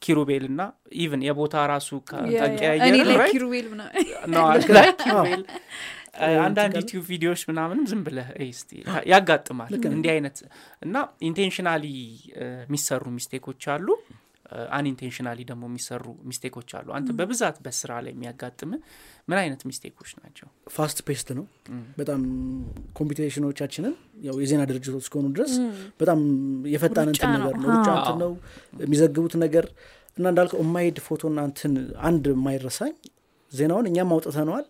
[0.03, 0.61] ኪሩቤል እና
[0.99, 3.33] even የቦታ ራሱ ያ፣ ያ። እኔ ተቀያየር ላይ right?
[3.35, 3.93] ኪሩቤል ምናምን
[4.33, 4.45] ነው
[4.77, 5.43] ላይ ኪሩቤል?
[6.21, 8.71] እ፣ አንዳንድ YouTube ቪዲዮዎች ምናምንም ዝም ብለህ እይ እስቲ።
[9.13, 10.39] ያጋጥማል እንዲህ አይነት።
[10.83, 10.95] እና
[11.29, 11.85] intentionally
[12.37, 13.89] የሚሰሩ mistake ኦች አሉ
[14.73, 18.71] unintentionally ደግሞ የሚሰሩ mistake ኦች አሉ። አንተ በብዛት በስራ ላይ የሚያጋጥም
[19.29, 20.47] ምን አይነት mistake ኦች ናቸው?
[20.75, 21.45] fast paced ነው።
[21.99, 22.23] በጣም
[22.99, 23.95] competition ኦቻችንን
[24.27, 25.55] ያው የዜና ድርጅቶች እስከሆኑ ድረስ
[26.01, 26.21] በጣም
[26.73, 28.33] የፈጣን እንትን ነገር ነው ሩጫ እንትን ነው
[28.83, 29.67] የሚዘግቡት ነገር
[30.17, 31.75] እና እንዳልከው የማይሄድ ፎቶና እንትን
[32.09, 32.95] አንድ የማይረሳኝ
[33.53, 34.67] ዜናውን እኛም አውጥተነዋል።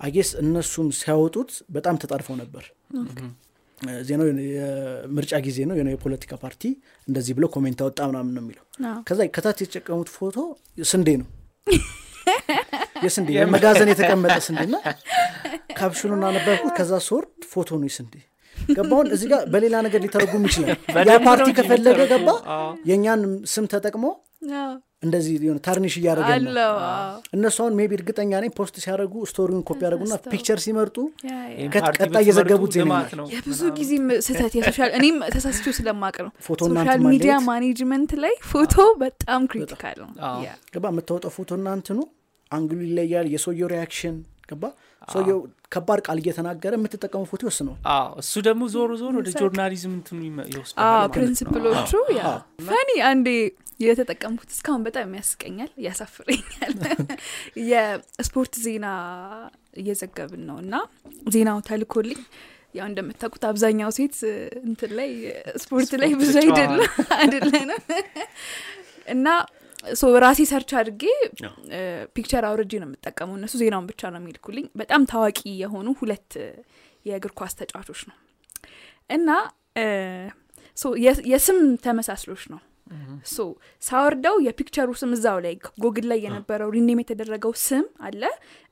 [0.00, 2.64] I guess እነሱም ሲያወጡት በጣም ተጣድፈው ነበር
[4.02, 6.62] ዜናው የምርጫ ጊዜ ነው የፖለቲካ ፓርቲ
[7.08, 8.64] እንደዚህ ብሎ comment አወጣ ምናምን ነው የሚለው።
[9.08, 10.36] ከዛ ከታች የተጠቀሙት ፎቶ
[10.92, 11.28] ስንዴ ነው።
[13.04, 14.76] የስንዴ የመጋዘን የተቀመጠ ስንዴና
[15.78, 18.14] caption ኡን አነበብኩት። ከዛ ስወርድ ፎቶ ነው የስንዴ።
[18.70, 20.76] ገባውን እዚህ ጋር በሌላ ነገር ሊተረጉም ይችላል።
[21.08, 22.28] ያ ፓርቲ ከፈለገ ገባ
[22.90, 23.22] የእኛን
[23.52, 24.04] ስም ተጠቅሞ
[25.02, 26.74] እንደዚህ የሆነ tarnish እያደረገ ነው።
[27.36, 30.96] እነሱ አሁን maybe እርግጠኛ ነኝ post ሲያደርጉ story ውን copy ያደረጉና picture ሲመርጡ
[31.76, 33.90] ቀጣይ እየዘገቡት ብትመርጡ ዜና ልማት ይሆናል። ነው። የብዙ ጊዜ
[34.26, 40.10] ስህተት የ social እኔም ተሳስቼው ስለማቅ ነው። social media management ላይ ፎቶ በጣም critical ነው።
[40.74, 40.84] ገባ?
[40.92, 41.98] የምታወጣው ፎቶና እንትኑ
[42.50, 44.16] angle ኡ ይለያል የሰውየው reaction
[44.48, 44.64] ገባ?
[45.08, 45.38] ሰውየው
[45.72, 49.28] ከባድ ቃል እየተናገረ የምትጠቀመው ፎቶ ይወስነዋል አዎ። እሱ ደግሞ ዞሮ ዞሮ ወደ.
[49.40, 51.90] journalism እንትኑ ይመ- አዎ ይወስዳል principle ኦቹ
[52.68, 53.28] funny አንዴ
[53.80, 56.74] የተጠቀምኩት እስካሁን በጣም ያስቀኛል ያሳፍረኛል።
[57.70, 58.86] የስፖርት ዜና
[59.76, 60.74] እየዘገብን ነው እና
[61.30, 62.20] ዜናው ተልኮልኝ
[62.74, 64.14] ያው እንደምታውቁት አብዛኛው ሴት
[64.64, 65.10] እንትን ላይ
[65.62, 67.82] ስፖርት ላይ ብዙ ተጫዋች። አይደለም አይደለንም።
[69.08, 69.26] እና
[69.94, 71.04] so ራሴ search አድርጌ
[72.16, 76.30] picture አውርጄ ነው የምጠቀመው። እነሱ ዜናውን ብቻ ነው የሚልኩልኝ። በጣም ታዋቂ የሆኑ ሁለት
[77.06, 78.16] የእግር ኳስ ተጫዋቾች ነው
[79.10, 79.30] እና
[81.32, 82.60] የስም ተመሳስሎች ነው
[83.28, 83.46] so
[83.82, 88.22] ሳወርደው የ picture ኡ ስም እዛው ላይ ጎግል ላይ የነበረው rename የተደረገው ስም አለ።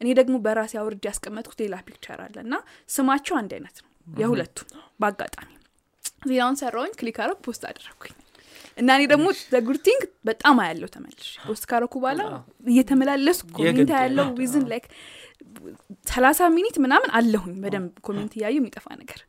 [0.01, 2.55] እኔ ደግሞ በራሴ አውርድ ያስቀመጥኩት ሌላ picture አለ እና
[2.89, 4.69] ስማቸው አንድ አይነት ነው። የሁለቱም
[5.03, 5.49] በአጋጣሚ
[6.29, 8.15] ዜናውን ሰራውኝ click አረግ post አደረግኩኝ
[8.79, 12.23] እና እኔ ደግሞ the good thing በጣም አያለው ተመልሽ post ካረኩ በኋላ
[12.73, 14.87] እየተመላለሱ comment ያለው within like
[16.07, 19.21] ሰላሳ minute ምናምን አለሁኝ በደንብ comment እያዩ የሚጠፋ ነገር።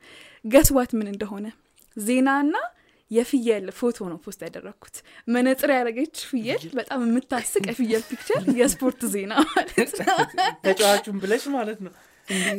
[0.45, 1.45] guess what ምን እንደሆነ?
[1.97, 2.54] ዜናና
[3.12, 4.95] የፍየል ፎቶ ነው post ያደረግኩት
[5.28, 6.63] መነጽር ያደረገች ፍየል?
[6.78, 10.17] በጣም የምታስቅ የፍየል picture የስፖርት ዜና ማለት ነው።
[10.65, 11.93] ተጫዋቹን ብለሽ ማለት ነው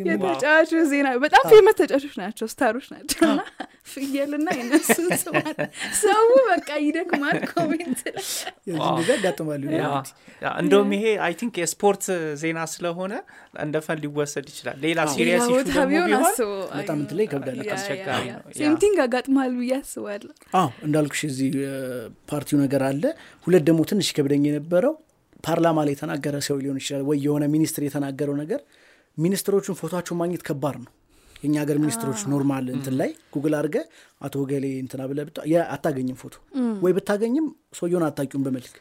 [0.09, 3.43] የተጫዋቹ ዜና በጣም famous ተጫዋቾች ናቸው star ኦች ናቸው። እና
[3.93, 5.59] ፍየልና የነሱን ስማት
[6.01, 8.01] ሰው በቃ ይደክማል comment
[9.11, 9.63] ያጋጥማሉ
[10.63, 12.05] እንደውም ይሄ I think የስፖርት
[12.43, 13.13] ዜና ስለሆነ
[13.63, 15.47] እንደ fun ሊወሰድ ይችላል። ሌላ serious
[16.75, 18.27] በጣም እንትን ላይ ይከብዳል። አስቸጋሪ
[18.61, 21.51] something ያጋጥማል ብዬ አስባለሁ። አዎ እንዳልኩሽ እዚህ
[22.33, 23.05] ፓርቲው ነገር አለ።
[23.47, 24.95] ሁለት ደግሞ ትንሽ ከብደኝ የነበረው
[25.45, 28.61] ፓርላማ ላይ የተናገረ ሰው ሊሆን ይችላል ወይ የሆነ ሚኒስትር የተናገረው ነገር
[29.19, 30.91] ሚኒስትሮቹን ፎቶቸውን ማግኘት ከባድ ነው።
[31.37, 33.77] የእኛ ሀገር ሚኒስትሮች normal እንትን ላይ ጉግል አድርገ
[34.21, 35.27] አቶ ገሌ እንትና ብለህ
[35.73, 36.35] አታገኝም ፎቶ
[36.85, 37.47] ወይ ብታገኝም
[37.79, 38.75] ሰውየውን አታውቂውም በመልክ።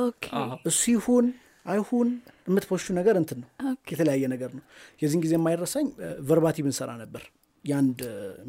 [0.00, 0.24] Okay።
[0.70, 1.26] እሱ ይሁን
[1.66, 2.08] አይሁን
[2.48, 4.62] የምት post ቹ ነገር እንትን ነው። Okay። የተለያየ ነገር ነው።
[5.02, 5.86] የዚህን ጊዜ የማይረሳኝ
[6.28, 7.22] verbatim እንሰራ ነበር።
[7.64, 7.98] የአንድ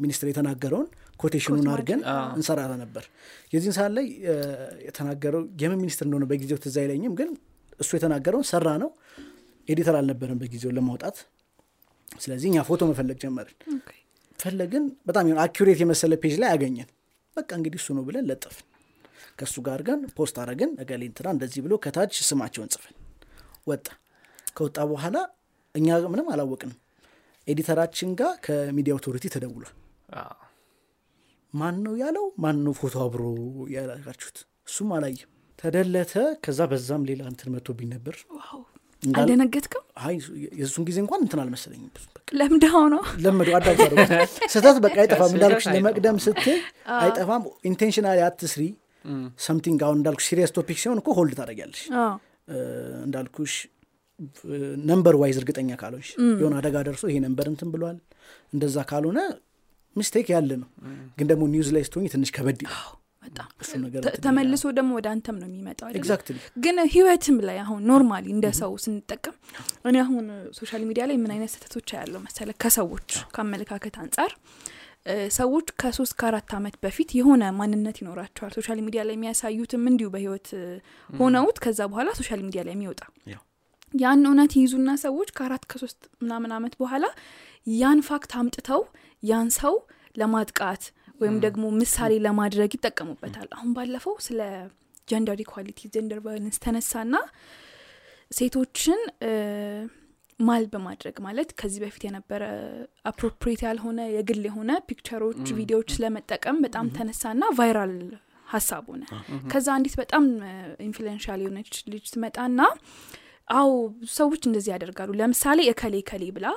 [0.02, 0.86] ሚኒስትር የተናገረውን
[1.20, 2.00] quotation ኡን አድርገን
[2.36, 3.04] እንሰራ ነበር።
[3.52, 4.06] የዚህን ሰዓት ላይ
[4.86, 7.30] የተናገረው የምን ሚኒስትር እንደሆነ በጊዜው ትዝ አይለኝም ግን
[7.80, 8.90] እሱ የተናገረውን ሰራ ነው
[9.68, 11.16] editor አልነበረም በጊዜው ለማውጣት።
[12.16, 13.56] ስለዚህ እኛ ፎቶ መፈለግ ጀመርን።
[14.38, 16.88] ፈለግን በጣም የሆነ accurate የመሰለ page ላይ አገኘን።
[17.36, 18.66] በቃ እንግዲህ እሱ ነው ብለን ለጠፍን።
[19.38, 22.96] ከእሱ ጋር ግን post አረግን እገሌ እንትና እንደዚህ ብሎ ከታች ስማቸውን ጽፈን
[23.66, 23.86] ወጣ።
[24.56, 25.16] ከወጣ በኋላ
[25.74, 26.78] እኛ ምንም አላወቅንም።
[27.46, 29.72] editor ኣችን ጋር ከ media authority ተደውሏል።
[31.54, 32.26] ማን ነው ያለው?
[32.42, 33.22] ማን ነው ፎቶ አብሮ
[33.74, 36.12] ያላጋችሁት እሱም አላየም። ተ delete ተ።
[36.44, 38.14] ከዛ በዛም ሌላ እንትን መጥቶብኝ ነበር
[39.02, 39.82] አልደነገጥክም?
[40.00, 40.14] አይ
[40.58, 41.88] የእሱን ጊዜ እንኳን እንትን አልመሰለኝም
[42.32, 43.00] ለምደኸው ነው?
[43.24, 43.78] ለመዱ አዳግ
[44.52, 46.60] ስህተት በቃ አይጠፋም። እንዳልኩሽ ለመቅደም ስትል
[46.98, 48.64] አይጠፋም። intentionally አትስሪ።
[49.46, 51.82] something አሁን እንዳልኩሽ serious topic ሲሆን እኮ hold ታደርጊያለሽ።
[53.06, 53.54] እንዳልኩሽ
[54.88, 56.08] number wise እርግጠኛ ካልሆንሽ
[56.40, 57.98] የሆነ አደጋ ደርሶ ይሄ number እንትን ብሏል።
[58.52, 59.20] እንደዛ ካልሆነ
[59.96, 60.68] mistake ያለ ነው።
[61.18, 62.84] ግን ደግሞ news ላይ ስትሆኝ ትንሽ ከበድ ይላል
[63.22, 63.48] በጣም
[64.24, 65.88] ተመልሶ ደግሞ ወደ አንተም ነው የሚመጣው
[66.64, 69.36] ግን ህይወትም ላይ አሁን normally እንደ ሰው ስንጠቀም
[69.90, 70.24] እኔ አሁን
[70.58, 74.32] social media ላይ ምን አይነት ስህተቶች ያለው መሰለ ከሰዎች ከአመለካከት አንጻር
[75.36, 80.48] ሰዎች ከሶስት ከአራት ዓመት በፊት የሆነ ማንነት ይኖራቸዋል። social media ላይ የሚያሳዩትም እንዲሁ በህይወት
[81.10, 83.02] ሆነውት ከዛ በኋላ social media ላይ የሚወጣ
[83.94, 87.04] ያን እውነት ይይዙና ሰዎች ከአራት ከሶስት ምናምን ዓመት በኋላ
[87.76, 88.82] ያን fact አምጥተው
[89.22, 89.74] ያን ሰው
[90.16, 90.84] ለማጥቃት
[91.22, 94.40] ወይም ደግሞ ምሳሌ ለማድረግ ይጠቀሙበታል። አሁን ባለፈው ስለ
[95.08, 97.14] gender equality gender violence ተነሳና
[98.30, 99.00] ሴቶችን
[100.40, 102.42] ማል በማድረግ ማለት ከዚህ በፊት የነበረ
[103.10, 107.94] appropriate ያልሆነ የግል የሆነ picture ኦች ቪዲዮዎች ስለመጠቀም በጣም ተነሳና viral
[108.46, 109.02] ሀሳብ ሆነ።
[109.52, 110.24] ከዛ አንዲት በጣም
[110.86, 112.60] influential የሆነች ልጅ ትመጣና
[113.48, 113.70] አው
[114.16, 116.48] ሰዎች እንደዚህ ያደርጋሉ። ለምሳሌ እከሌ እከሌ ብላ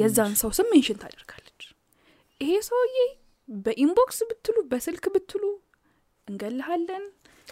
[0.00, 1.62] የዛን ሰው ስም mention ታደርጋለች።
[2.40, 2.96] ይሄ ሰውዬ
[3.50, 5.44] በኢንቦክስ ብትሉ በስልክ ብትሉ
[6.28, 7.04] እንገልሃለን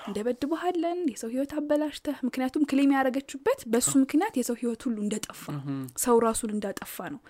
[0.09, 5.43] እንደበድበሃለን የሰው ህይወት አበላሽተህ። ምክንያቱም claim ያደረገችበት በሱ ምክንያት የሰው ህይወት ሁሉ እንደጠፋ
[6.05, 7.21] ሰው ራሱን እንዳጠፋ ነው።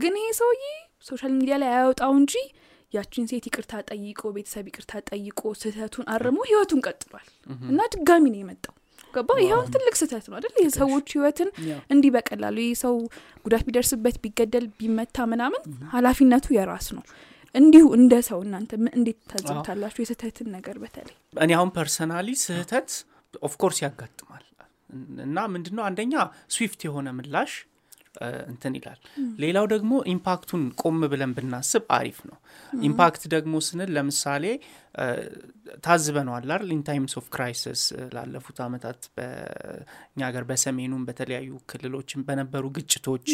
[0.00, 0.64] ግን ይሄ ሰውዬ
[1.06, 2.34] social media ላይ አያወጣው እንጂ
[2.92, 7.26] ያችን ሴት ይቅርታ ጠይቆ ቤተሰብ ይቅርታ ጠይቆ ስህተቱን አርሞ ህይወቱን ቀጥሏል።
[7.68, 8.74] እና ድጋሚ ነው የመጣው።
[9.14, 10.54] ገባ ይኸውን ትልቅ ስህተት ነው አይደል?
[10.62, 11.48] የሰዎች ህይወትን
[11.92, 12.94] እንዲህ በቀላሉ ይህ ሰው
[13.44, 15.62] ጉዳት ቢደርስበት ቢገደል ቢመታ ምናምን
[15.94, 17.04] ኃላፊነቱ የራስ ነው
[17.54, 22.90] እንዲሁ እንደ ሰው እናንተ እንዴት ታዘብታላችሁ የስህተትን ነገር በተለይ እኔ አሁን personally ስህተት
[23.42, 24.44] of course ያጋጥማል።
[25.24, 25.82] እና ምንድነው?
[25.88, 26.14] አንደኛ
[26.54, 27.52] swift የሆነ ምላሽ
[28.48, 28.98] እንትን ይላል።
[29.42, 32.36] ሌላው ደግሞ impact ኡን ቆም ብለን ብናስብ አሪፍ ነው።
[32.72, 34.44] impact ደግሞ ስንል ለምሳሌ
[35.84, 36.70] ታዝበነዋል አይደል?
[36.74, 37.82] in times of crisis
[38.14, 43.28] ላለፉት አመታት በእኛ ሀገር በሰሜኑም በተለያዩ ክልሎችም በነበሩ ግጭቶች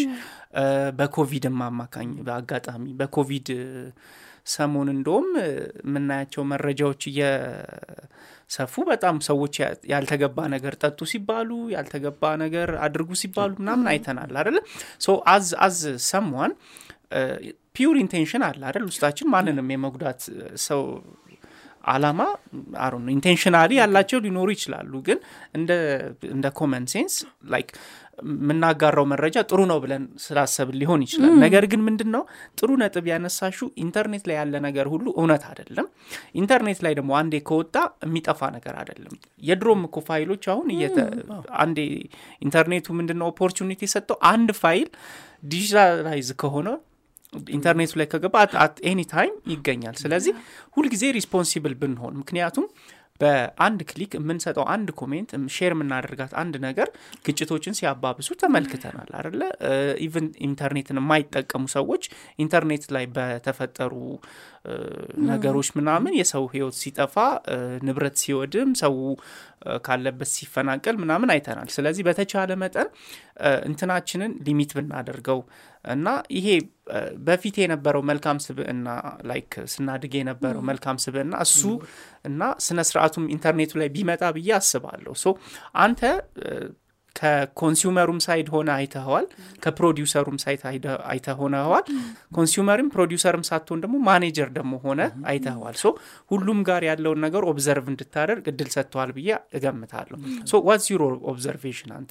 [0.98, 3.48] በኮቪድም አማካኝ በአጋጣሚ በኮቪድ
[4.46, 5.28] ሰሞን እንደውም
[5.82, 9.54] የምናያቸው መረጃዎች እየሰፉ በጣም ሰዎች
[9.92, 14.58] ያልተገባ ነገር ጠጡ ሲባሉ ያልተገባ ነገር አድርጉ ሲባሉ ምናምን አይተናል አደለ
[15.34, 15.78] አዝ አዝ
[16.10, 16.54] ሰሟን
[17.76, 18.84] ፒውር ኢንቴንሽን አለ አይደል?
[18.90, 20.20] ውስጣችን ማንንም የመጉዳት
[20.66, 20.82] ሰው
[21.92, 22.20] አላማ
[22.94, 25.18] ነው ኢንቴንሽናሊ ያላቸው ሊኖሩ ይችላሉ። ግን
[26.30, 27.14] እንደ common sense
[27.52, 27.68] like
[28.22, 32.22] የምናጋራው መረጃ ጥሩ ነው ብለን ስላሰብን ሊሆን ይችላል። ነገር ግን ምንድን ነው
[32.58, 35.88] ጥሩ ነጥብ ያነሳሹ ኢንተርኔት ላይ ያለ ነገር ሁሉ እውነት አይደለም።
[36.40, 37.74] ኢንተርኔት ላይ ደግሞ አንዴ ከወጣ
[38.06, 40.66] የሚጠፋ ነገር አይደለም። የድሮም እኮ ፋይሎች አሁን
[41.62, 41.78] አንዴ
[42.42, 43.28] ኢንተርኔቱ ምንድነው?
[43.34, 44.88] opportunity የሰጠው አንድ ፋይል
[45.46, 46.68] digitalize ከሆነ
[47.54, 50.34] ኢንተርኔቱ ላይ ከገባ at any time ይገኛል። ስለዚህ
[50.76, 52.66] ሁልጊዜ responsible ብንሆን ምክንያቱም
[53.20, 56.88] በአንድ click የምንሰጠው አንድ comment share የምናደርጋት አንድ ነገር
[57.26, 59.42] ግጭቶችን ሲያባብሱ ተመልክተናል አደለ
[60.06, 62.04] even ኢንተርኔትን የማይጠቀሙ ሰዎች
[62.44, 63.92] ኢንተርኔት ላይ በተፈጠሩ
[65.28, 67.14] ነገሮች ምናምን የሰው ህይወት ሲጠፋ
[67.86, 68.96] ንብረት ሲወድም ሰው
[69.84, 72.88] ካለበት ሲፈናቀል ምናምን አይተናል። ስለዚህ በተቻለ መጠን
[73.68, 75.40] እንትናችንን limit ብናደርገው
[75.84, 76.46] እና ይሄ
[77.26, 78.88] በፊት የነበረው መልካም ስብዕና
[79.30, 81.62] like ስናድግ የነበረው መልካም ስብዕና እሱ
[82.24, 85.34] እና ስነ ስርዓቱም ኢንተርኔቱ ላይ ቢመጣ ብዬ አስባለሁ። so
[85.84, 86.02] አንተ
[87.16, 89.26] ከ consumer ኡም side ሆነ አይተኸዋል?
[89.64, 90.62] ከ producer ኡም side
[91.10, 91.84] አይተህ ሆነዋል
[92.36, 95.00] consumer ም producer ም ሳትሆን ደግሞ ማኔጀር ደግሞ ሆነ
[95.30, 95.92] አይተኸዋል። so
[96.30, 101.02] ሁሉም ጋር ያለውን ነገር observe እንድታደርግ እድል ሰጥተዋል ብዬ እገምታለሁ። so what's your
[101.32, 102.10] observation አንተ?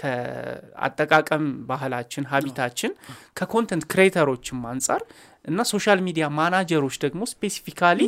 [0.00, 2.92] ከአጠቃቀም ባህላችን habit ኣችን
[3.36, 5.02] ከ content creator ኦችም አንጻር
[5.50, 8.00] እና social media manager ኦች ደግሞ specifically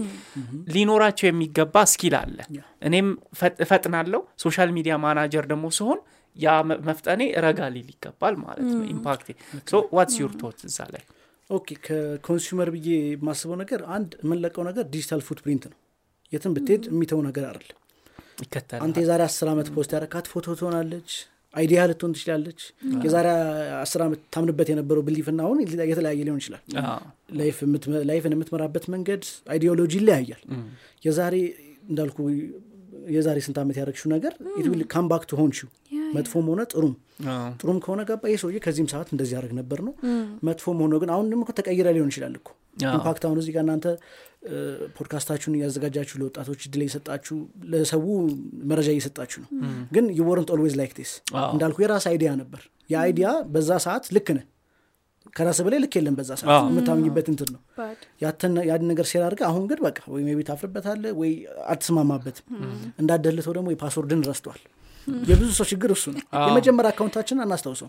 [0.75, 2.39] ሊኖራቸው የሚገባ skill አለ።
[2.83, 6.01] እኔም ፈጥ- እፈጥናለሁ። social media manager ደግሞ ሲሆን
[6.37, 6.53] ያ
[6.87, 9.29] መፍጠኔ ረጋ ሊል ይገባል ማለት ነው። impact
[9.67, 11.03] ኤ so what's your thought እዛ ላይ?
[11.51, 15.79] okay ከ consumer ብዬ የማስበው ነገር አንድ የምንለቀው ነገር digital footprint ነው።
[16.33, 17.79] የትም ብትሄድ የሚተው ነገር አይደለም።
[18.81, 21.11] አንተ የዛሬ አስር ዓመት post ያረካት ፎቶ ትሆናለች
[21.55, 22.61] idea ልትሆን ትችላለች።
[23.03, 23.27] የዛሬ
[23.81, 27.03] አስር ዓመት ታምንበት የነበረው belief ና አሁን የተለያየ ሊሆን ይችላል። አዎ።
[27.39, 30.43] life የምትመ- life ን የምትመራበት መንገድ ideology ይለያያል።
[31.05, 31.37] የዛሬ
[31.89, 32.19] እንዳልኩ
[33.11, 34.33] የዛሬ ስንት ዓመት ያደረግሽው ነገር
[34.91, 35.23] come back
[35.93, 36.93] ያ መጥፎም ሆነ ጥሩም።
[37.59, 39.95] ጥሩም ከሆነ ገባ ይህ ሰውዬ ከዚህም ሰዓት እንደዚህ ያደርግ ነበር ነው።
[40.47, 42.49] መጥፎም ሆኖ ግን አሁን ደግሞ እኮ ተቀይረ ሊሆን ይችላል እኮ
[42.93, 43.87] impact አሁን እዚህ ጋር እናንተ
[44.97, 47.37] ፖድካስታችሁን እያዘጋጃችሁ ለወጣቶች እድል እየሰጣችሁ
[47.73, 48.05] ለሰው
[48.71, 49.51] መረጃ እየሰጣችሁ ነው።
[49.93, 51.13] ግን ዩወረንት ኦልዌዝ ላይክ ቴስ
[51.53, 54.47] እንዳልኩ የራስ አይዲያ ነበር። የአይዲያ በዛ ሰዓት ልክ ነህ።
[55.37, 57.61] ከራስ በላይ ልክ የለም በዛ ሰዓት የምታምኝበት እንትን ነው።
[58.67, 61.33] ያን ነገር ሴር አድርገህ አሁን ግን በቃ ወይ ሜቢ ታፍርበታለህ ወይ
[61.73, 62.47] አትስማማበትም።
[63.03, 64.61] እንዳደልተው ደግሞ የፓስወርድን ረስቷል
[65.29, 67.89] የብዙ ሰው ችግር እሱ ነው። የመጀመሪያ አካውንታችን አናስታውሰው።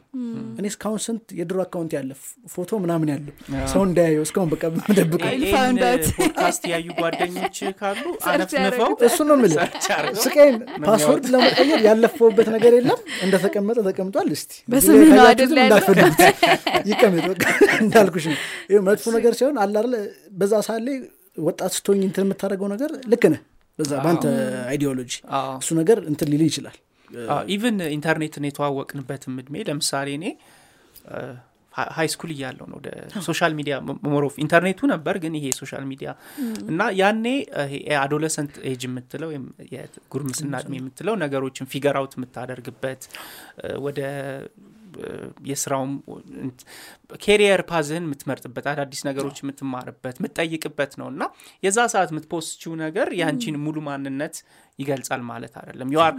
[0.58, 2.12] እኔ እስካሁን ስንት የድሮ አካውንት ያለ
[2.54, 3.34] ፎቶ ምናምን ያለው
[3.74, 6.06] ሰው እንዳያየው እስካሁን በቃ መደብቀው I ይህን found out.
[6.18, 13.78] ፖድካስት ያዩ ጓደኞች ካሉ አነፍንፈው እሱ ነው አድርገው። ስቃይን ፓስወርድ ለመቀየር ያለፈውበት ነገር የለም። እንደተቀመጠ
[13.90, 14.52] ተቀምጧል። እስቲ?
[14.68, 16.22] እንዳትፈልጉት
[16.92, 17.26] ይቀመጥ
[17.84, 18.38] እንዳልኩሽ ነው።
[18.88, 19.94] መጥፎ ነገር ሲሆን አላለ
[20.34, 20.98] በዛ ላይ
[21.42, 23.42] ወጣት ስትሆኝ እንትን የምታደርገው ነገር ልክ ነህ።
[23.80, 24.26] በዛ በአንተ
[24.72, 25.12] አይዲዮሎጂ
[25.62, 26.76] እሱ ነገር እንትን ሊል ይችላል
[27.56, 30.26] even ኢንተርኔትን የተዋወቅንበትም እድሜ ለምሳሌ እኔ
[31.96, 32.90] high school እያለው ነው ወደ
[33.28, 33.76] social media
[34.08, 36.10] more of ኢንተርኔቱ ነበር ግን ይሄ social media
[36.72, 37.26] እና ያኔ
[38.04, 43.02] adolescent age የምትለው ወይም የጉርምስና እድሜ የምትለው ነገሮችን figure out የምታደርግበት
[43.88, 44.00] ወደ
[45.50, 45.94] የስራውም
[47.22, 51.24] career path ህን የምትመርጥበት አዳዲስ ነገሮች የምትማርበት የምትጠይቅበት ነው። እና
[51.64, 54.38] የዛ ሰዓት የምት post ችው ነገር የአንቺን ሙሉ ማንነት
[54.80, 56.14] ይገልጻል ማለት አይደለም። you are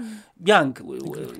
[0.48, 0.76] young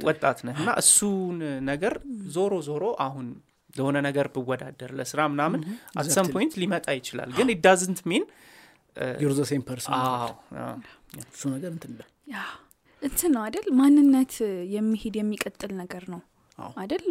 [0.08, 1.38] ወጣት ነህ። እና እሱን
[1.70, 1.94] ነገር
[2.34, 3.26] ዞሮ ዞሮ አሁን
[3.74, 5.60] ለሆነ ነገር ብወዳደር ለስራ ምናምን
[5.98, 8.24] at some point ሊመጣ ይችላል። ግን it doesn't mean
[9.22, 9.94] you're the same person
[11.24, 11.92] እሱ ነገር እንትን
[13.02, 13.66] እንትን ነው አይደል?
[13.78, 14.34] ማንነት
[14.74, 16.20] የሚሄድ የሚቀጥል ነገር ነው
[16.76, 17.04] አይደል?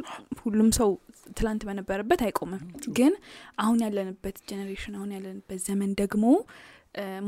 [0.43, 0.89] ሁሉም ሰው
[1.37, 2.61] ትላንት በነበረበት አይቆምም።
[2.97, 3.13] ግን
[3.59, 6.25] አሁን ያለንበት generation አሁን ያለንበት ዘመን ደግሞ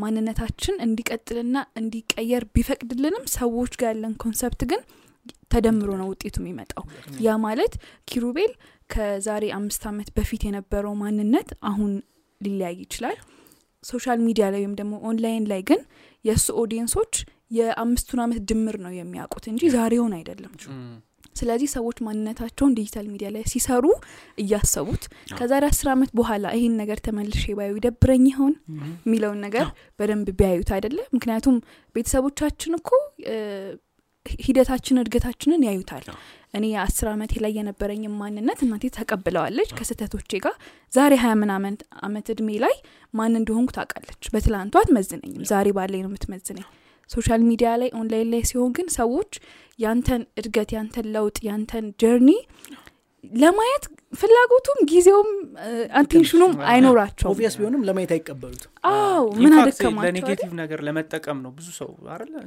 [0.01, 4.81] ማንነታችን እንዲቀጥልና እንዲቀየር ቢፈቅድልንም ሰዎች ጋር ያለን concept ግን
[5.53, 6.83] ተደምሮ ነው ውጤቱ የሚመጣው።
[7.25, 7.73] ያ ማለት
[8.09, 8.51] ኪሩቤል
[8.89, 11.91] ከዛሬ አምስት ዓመት በፊት የነበረው ማንነት አሁን
[12.41, 13.17] ሊለያይ ይችላል።
[13.83, 15.81] social media ላይ ወይም ደግሞ ኦንላይን ላይ ግን
[16.25, 17.15] የእሱ audience ኦች
[17.57, 20.53] የአምስቱን ዓመት ድምር ነው የሚያውቁት እንጂ ዛሬውን አይደለም
[21.35, 23.85] ስለዚህ ሰዎች ማንነታቸውን digital media ላይ ሲሰሩ
[24.37, 25.03] እያሰቡት
[25.37, 28.53] ከዛሬ አስር ዓመት በኋላ ይህን ነገር ተመልሼ ባየው ይደብረኝ ይሆን
[29.05, 29.67] የሚለውን ነገር
[29.99, 30.99] በደንብ ቢያዩት አይደለ?
[31.15, 31.57] ምክንያቱም
[31.95, 32.89] ቤተሰቦቻችን እኮ
[34.43, 36.05] ሂደታችን እድገታችንን ያዩታል።
[36.53, 40.55] እኔ የአስር ዓመቴ ላይ የነበረኝ ማንነት እናቴ ተቀብለዋለች ከስህተቶቼ ጋር።
[40.93, 41.73] ዛሬ ሀያ ምናምን
[42.05, 42.75] አመት እድሜ ላይ
[43.13, 46.65] ማን እንደሆንኩ ታውቃለች። በትላንቱ አትመዝነኝም። ዛሬ ባለኝ ነው የምትመዝነኝ
[47.09, 49.31] social media ላይ ኦንላይን ላይ ሲሆን ግን ሰዎች
[49.79, 52.29] ያንተን እድገት ያንተን ለውጥ ያንተን journey
[53.33, 55.29] ለማየት ፍላጎቱም ጊዜውም
[55.99, 60.07] attention ኑም አይኖራቸውም። obvious ቢሆንም ለማየት አይቀበሉትም። አዎ ምን in fact አደከማቸው አይደል?
[60.07, 61.89] ለ negative ነገር ለመጠቀም ነው ብዙ ሰው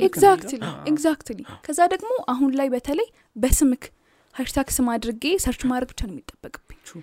[0.08, 0.60] exactly
[0.92, 3.84] exactly ከዛ ደግሞ አሁን ላይ በተለይ በስምህ
[4.34, 7.02] hashtag ስም አድርጌ search ማድረግ ብቻ ነው የሚጠበቅብኝ። True.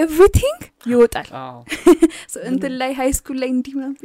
[0.00, 1.28] Everything ይወጣል።
[2.50, 3.96] እንትን ላይ high school ላይ እንዲህ ምናምን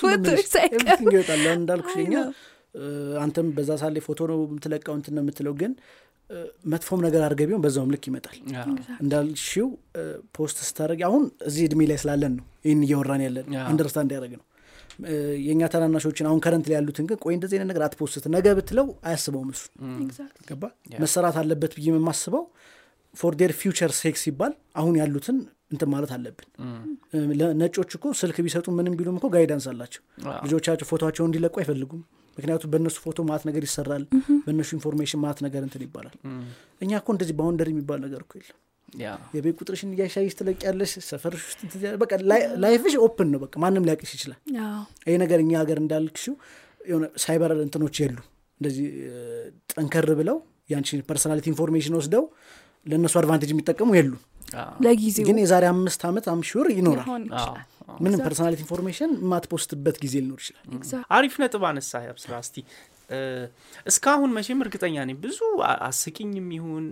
[0.00, 2.14] ፎቶዎች ሳይቀሩ ይወጣል። እንዳልኩሽ እኛ
[3.22, 5.72] አንተም በዛ ሳሌ ፎቶ ነው የምትለቀው እንትን ነው የምትለው ግን
[6.72, 8.36] መጥፎም ነገር አድርገህ ቢሆን በዛውም ልክ ይመጣል።
[9.00, 9.68] እንዳልሽው
[10.36, 14.44] post ስታደረግ አሁን እዚህ እድሜ ላይ ስላለን ነው ይህን እያወራን ያለን understand ያደረግ ነው
[15.44, 19.48] የእኛ ታናናሾችን አሁን current ላይ ያሉትን ግን ቆይ እንደዚህ ነገር አት post ነገ ብትለው አያስበውም
[19.54, 19.62] እሱ።
[20.04, 20.44] Exactly.
[20.50, 20.62] ገባ?
[21.02, 22.44] መሰራት አለበት ብዬ የማስበው።
[23.14, 25.38] for their future sakes ሲባል አሁን ያሉትን
[25.72, 26.46] እንትን ማለት አለብን።
[27.60, 30.02] ነጮች እኮ ስልክ ቢሰጡ ምንም ቢሉም እኮ guidance አላቸው።
[30.46, 32.02] ልጆቻቸው ፎቶቸውን እንዲለቁ አይፈልጉም።
[32.36, 34.04] ምክንያቱም በእነሱ ፎቶ ማት ነገር ይሰራል።
[34.44, 36.16] በእነሱ information ማት ነገር እንትን ይባላል።
[36.82, 38.58] እኛ እኮ እንደዚህ boundary የሚባል ነገር እኮ የለም
[39.34, 41.60] የቤት ቁጥርሽን እያሻይሽ ትለቅ ያለሽ ሰፈርሽ ውስጥ
[42.02, 42.12] በቃ
[42.64, 46.34] life ሽ open ነው። በቃ ማንም ሊያቅሽ ይችላል። አዎ። ይህ ነገር እኛ ሀገር እንዳልክሽው
[46.88, 48.18] የሆነ ሳይበር እንትኖች የሉ።
[48.60, 48.86] እንደዚህ
[49.72, 50.38] ጠንከር ብለው
[50.70, 52.24] ያንቺን personality information ወስደው
[52.86, 54.12] ለእነሱ advantage የሚጠቀሙ የሉ።
[54.84, 57.08] ለጊዜው ግን የዛሬ አምስት ዓመት I'm sure ይኖራል።
[57.96, 58.24] ምንም Exactly.
[58.26, 60.64] personality information የማት post በት ጊዜ ሊኖር ይችላል.
[61.16, 62.56] አሪፍ ነጥብ አነሳ ያብስራ እስቲ
[63.86, 65.38] እስካሁን መቼም እርግጠኛ ነኝ ብዙ
[65.86, 66.86] አስቂኝም ይሁን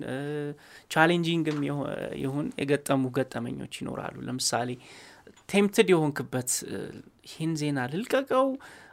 [0.90, 1.90] challenging ም ይሁ-
[2.22, 4.70] ይሁን የገጠሙ ገጠመኞች ይኖራሉ። ለምሳሌ
[5.49, 6.50] tempted የሆንክበት
[7.28, 8.48] ይህን ዜና ልልቀቀው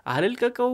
[0.05, 0.73] አልልቀቀው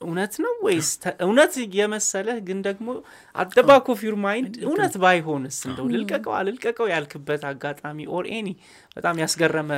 [0.00, 0.88] እውነት ነው ወይስ
[1.24, 2.88] እውነት የመሰለህ ግን ደግሞ
[3.34, 8.48] at the back of your mind እውነት ባይሆንስ እንደው ልልቀቀው አልልቀቀው ያልክበት አጋጣሚ or any
[8.96, 9.70] በጣም ያስገረመ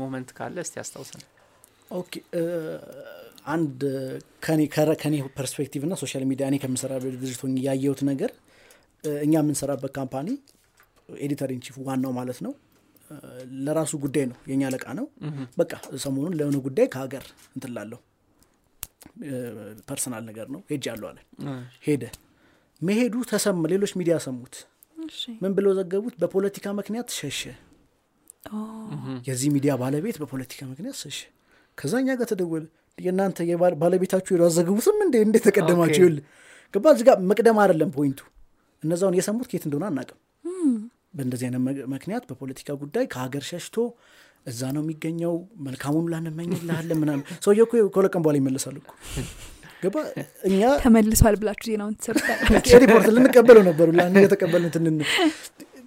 [0.00, 1.22] moment ካለ እስቲ ያስታውሰን
[1.94, 2.12] okay
[3.44, 3.80] አንድ
[4.44, 4.60] ከኔ
[5.36, 8.32] perspective እና social media እኔ ከምሰራበት ድርጅት ያየሁት ነገር
[9.20, 10.28] እኛ የምንሰራበት company
[11.22, 12.52] editor in chief ዋናው ማለት ነው።
[13.64, 15.06] ለራሱ ጉዳይ ነው የእኛ አለቃ ነው።
[15.58, 15.72] በቃ
[16.04, 17.24] ሰሞኑን ለሆነ ጉዳይ ከሀገር
[17.54, 17.98] እንትላለሁ
[19.88, 21.18] personal ነገር ነው ሄጅ ያለው አለ
[21.86, 22.02] ሄደ።
[22.80, 24.54] መሄዱ ተሰማ ሌሎች ሚዲያ ሰሙት።
[25.06, 26.14] እሺ። ምን ብለው ዘገቡት?
[26.22, 27.42] በፖለቲካ ምክንያት ሸሸ።
[29.28, 31.20] የዚህ ሚዲያ ባለቤት በፖለቲካ ምክንያት ሸሸ።
[31.78, 32.64] ከዛ እኛ ጋር ተደወለ
[32.98, 33.38] የእናንተ
[33.82, 35.14] ባለቤታችሁ ሄዱ አዘግቡትም እንዴ?
[35.26, 36.02] እንዴት ተቀደማችሁ?
[36.06, 36.16] ይል
[36.74, 38.20] ገባ እዚህ ጋር መቅደም አይደለም ፖይንቱ።
[38.82, 40.18] እነዛውን የሰሙት ኬት እንደሆነ አናቅም
[41.16, 41.60] በእንደዚህ አይነት
[41.94, 43.76] ምክንያት በፖለቲካ ጉዳይ ከሀገር ሸሽቶ
[44.46, 45.34] እዛ ነው የሚገኘው
[45.66, 48.90] መልካሙን ላንመኝልሃለን ምናምን። ሰውየ እኮ ከሁለት በኋላ ይመለሳል እኮ።
[49.82, 49.96] ገባ?
[50.48, 52.78] እኛ ተመልሷል ብላችሁ ዜናውን ትሰሩታላችሁ?
[52.84, 54.96] ሪፖርት ልንቀበለው ነበሩ ላ የተቀበልን ትንን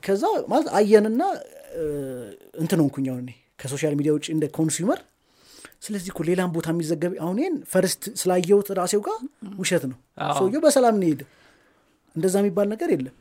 [0.04, 1.22] ከዛ ማለት አየንና
[2.62, 5.00] እንትን ሆንኩኝ አሁን እኔ። ከሶሻል ሚዲያ ውጭ እንደ ኮንሱመር
[5.86, 9.18] ስለዚህ እኮ ሌላም ቦታ የሚዘገብ አሁን ይህን ፈርስት ስላየሁት ራሴው ጋር
[9.60, 9.98] ውሸት ነው።
[10.38, 11.24] ሰውየው በሰላም ነው የሄደ።
[12.16, 13.16] እንደዛ የሚባል ነገር የለም።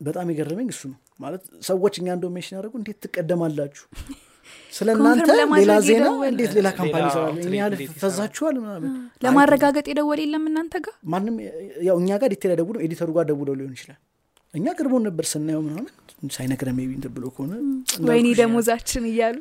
[0.00, 3.84] በጣም የገረመኝ እሱ ነው። ማለት ሰዎች እኛ እንደው ሜንሽን ያደረጉ እንዴት ትቀደማላችሁ?
[4.72, 5.28] ስለ እናንተ
[5.58, 7.36] ሌላ ዜና እንዴት ሌላ ካምፓኒ ይሰራል?
[7.58, 7.74] ያህል?
[8.02, 8.90] ፈዛችኋል ምናምን።
[9.24, 10.94] ለማረጋገጥ የደወል የለም እናንተ ጋር?
[11.12, 11.36] ማንም
[11.88, 14.00] ያው እኛ ጋር ዲቴል ያደውሉ ኤዲተሩ ጋር ደውለው ሊሆን ይችላል
[14.54, 15.86] እኛ ቅርቦን ነበር ስናየው ምናምን
[16.30, 17.52] ሳይነግረን ሜቢ እንትን ብሎ ከሆነ
[18.08, 19.36] ወይኔ ደሞዛችን እያሉ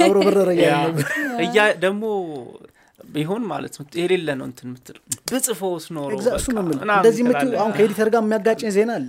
[0.00, 1.06] አብሮ በረረ ያ፣ እያለ ነበር።
[1.44, 2.02] እያ ደግሞ
[3.08, 4.96] ቢሆን ማለት ነው የሌለ ነው እንትን ምትል
[5.30, 9.08] ብጽፎስ ኖሮ እሱ ነው እንደዚህ የምትይው ትላለህ። አሁን ከኤዲተር ጋር የሚያጋጭኝ ዜና አለ።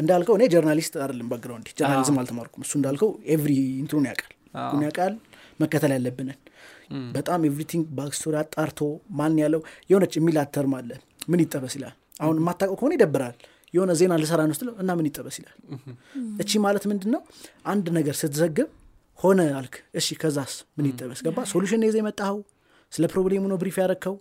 [0.00, 4.32] እንዳልከው እኔ ጀርናሊስት አይደለም ባክግራውንድ ጀርናሊዝም አልተማርኩም። እሱ እንዳልከው ኤቭሪ ኢንትሩን ያውቃል።
[4.68, 5.14] ሁን ያውቃል።
[5.60, 6.38] መከተል ያለብንን
[7.14, 8.78] በጣም everything backstory አጣርቶ
[9.18, 9.60] ማን ያለው
[9.90, 10.90] የሆነች የሚላት term አለ።
[11.28, 11.94] ምን ይጠበስ ይላል?
[12.20, 13.34] አሁን የማታውቀው ከሆነ ይደብራል
[13.74, 15.56] የሆነ ዜና ልሰራ ነው ስትለው እና ምን ይጠበስ ይላል?
[16.42, 17.22] እቺ ማለት ምንድን ነው
[17.66, 18.68] አንድ ነገር ስትዘግብ
[19.18, 21.20] ሆነ አልክ እሺ ከዛስ ምን ይጠበስ?
[21.26, 22.38] ገባ solution ይዘህ የመጣኸው?
[22.92, 24.14] ስለ problem ሙ ነው brief ያረከው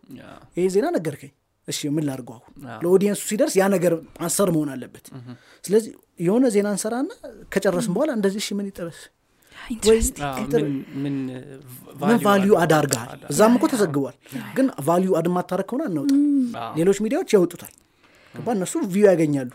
[0.57, 1.33] ይሄ ዜና ነገርከኝ።
[1.67, 2.51] እሺ ምን ላድርገው አሁን?
[2.83, 5.05] ለ audience ሱ ሲደርስ ያ ነገር answer መሆን አለበት።
[5.63, 7.09] ስለዚህ የሆነ ዜና እንሰራና
[7.53, 8.99] ከጨረስን በኋላ እንደዚህ እሺ ምን ይጠበስ?
[10.97, 11.25] ምን-
[12.25, 12.73] value add-
[13.31, 14.15] እዛም እኮ ተዘግቧል።
[14.57, 16.11] ግን value add ማታረግ ከሆነ አናውጣ
[16.77, 17.73] ሌሎች ሚዲያዎች ያወጡታል
[18.37, 18.47] ገባ?
[18.55, 19.51] እነሱ view ያገኛሉ።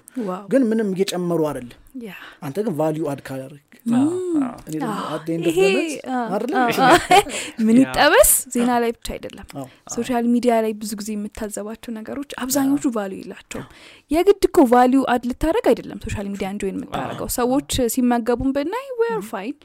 [0.51, 4.09] ግን ምንም እየጨመሩ አይደለም። ያ አንተ ግን value add ካላደረግ አዎ፣
[4.41, 6.53] አዎ። እኔ ደግሞ at the end of ይሄ the month አ- አይደለ?
[6.59, 6.99] አ- አ-
[7.67, 8.31] ምን ይጠበስ?
[8.55, 9.47] ዜና ላይ ብቻ አይደለም።
[9.95, 13.67] social media ላይ ብዙ ጊዜ የምታዘባቸው ነገሮች አብዛኞቹ value የላቸውም።
[14.11, 19.23] የግድ እኮ value add ልታደረግ አይደለም social media enjoy ን የምታደረገው ሰዎች ሲመገቡን ብናይ we're
[19.31, 19.57] fine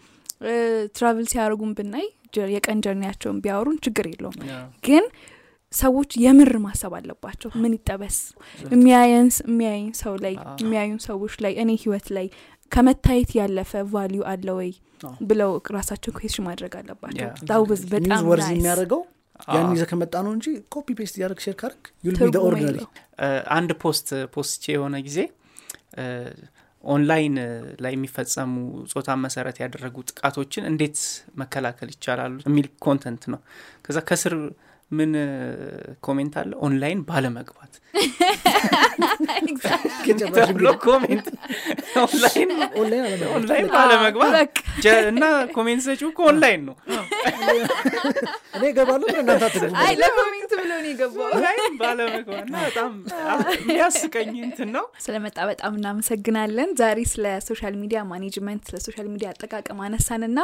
[0.96, 2.08] travel ሲያደርጉን ብናይ
[2.52, 4.36] የቀን journey ያቸውን ቢያወሩን ችግር የለውም።
[4.84, 5.06] ግን
[5.78, 8.18] ሰዎች የምር ማሰብ አለባቸው። ምን ይጠበስ?
[8.72, 12.28] የሚያየን የሚያየኝ ሰው ላይ የሚያዩን ሰዎች ላይ እኔ ህይወት ላይ
[12.72, 14.72] ከመታየት ያለፈ value አለ ወይ
[15.28, 19.02] ብለው ራሳቸው question ማድረግ አለባቸው። news በጣም worth የሚያደርገው?
[19.50, 22.94] ያን ይዘህ ከመጣ ነው እንጂ copy paste እያደረግ share ካርግ you'll be ትርጉም ordinary የለውም።
[23.20, 25.18] እ፣ አንድ post ፖስቼ የሆነ ጊዜ
[26.84, 27.36] ኦንላይን
[27.80, 28.52] ላይ የሚፈጸሙ
[28.92, 30.98] ጾታን መሰረት ያደረጉ ጥቃቶችን እንዴት
[31.42, 33.40] መከላከል ይቻላሉ የሚል content ነው።
[33.86, 34.36] ከዛ ከስር
[34.92, 35.12] ምን
[36.04, 36.52] comment አለ?
[36.66, 37.74] ኦንላይን ባለመግባት።
[40.38, 41.28] ተብሎ comment
[42.02, 42.52] online
[43.74, 44.34] ባለመግባት።
[45.10, 45.24] እና
[45.56, 46.76] comment ሰጪው እኮ ኦንላይን ነው።
[48.56, 48.64] እኔ
[49.82, 51.30] አይ ለ comment ብሎ ነው የገባው።
[51.82, 52.92] ባለመግባት በጣም
[53.62, 59.82] የሚያስቀኝ እንትን ነው። ስለመጣ በጣም እናመሰግናለን። ዛሬ ስለ social media management ስለ social media አጠቃቀም
[59.88, 60.40] አነሳንና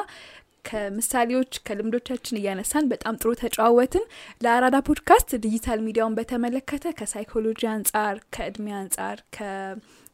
[0.65, 4.05] ከምሳሌዎች ከልምዶቻችን እያነሳን በጣም ጥሩ ተጨዋወትን
[4.43, 9.17] ለአራዳ podcast digital media ውን በተመለከተ ከሳይኮሎጂ አንጻር ከእድሜ አንጻር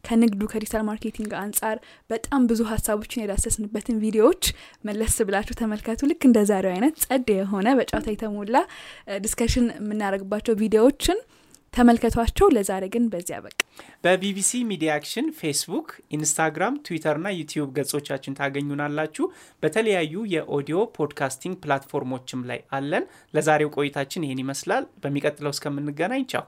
[0.03, 1.77] ከንግዱ ከ digital marketing አንጻር
[2.09, 4.43] በጣም ብዙ ሀሳቦችን የዳሰስንበትን ቪዲዮዎች
[4.87, 8.57] መለስ ብላችሁ ተመልከቱ። ልክ እንደ ዛሬው አይነት ጸድ የሆነ በጨዋታ የተሞላ
[9.25, 11.19] discussion የምናደርግባቸው ቪዲዮዎችን
[11.73, 13.57] ተመልከቷቸው። ለዛሬ ግን በዚያ በቃ።
[14.03, 19.25] በ BBC Media Action Facebook Instagram Twitter ና YouTube ገጾቻችን ታገኙናላችሁ።
[19.63, 23.05] በተለያዩ የ audio podcasting platform ኦችም ላይ አለን።
[23.35, 26.45] ለዛሬው ቆይታችን ይህን ይመስላል። በሚቀጥለው እስከምንገናኝ ቻው።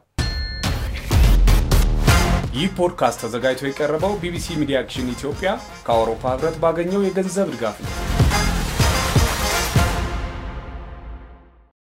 [2.54, 5.50] ይህ ፖድካስት ተዘጋጅቶ የቀረበው BBC Media Action ኢትዮጵያ
[5.86, 7.92] ከአውሮፓ ህብረት ባገኘው የገንዘብ ድጋፍ ነው።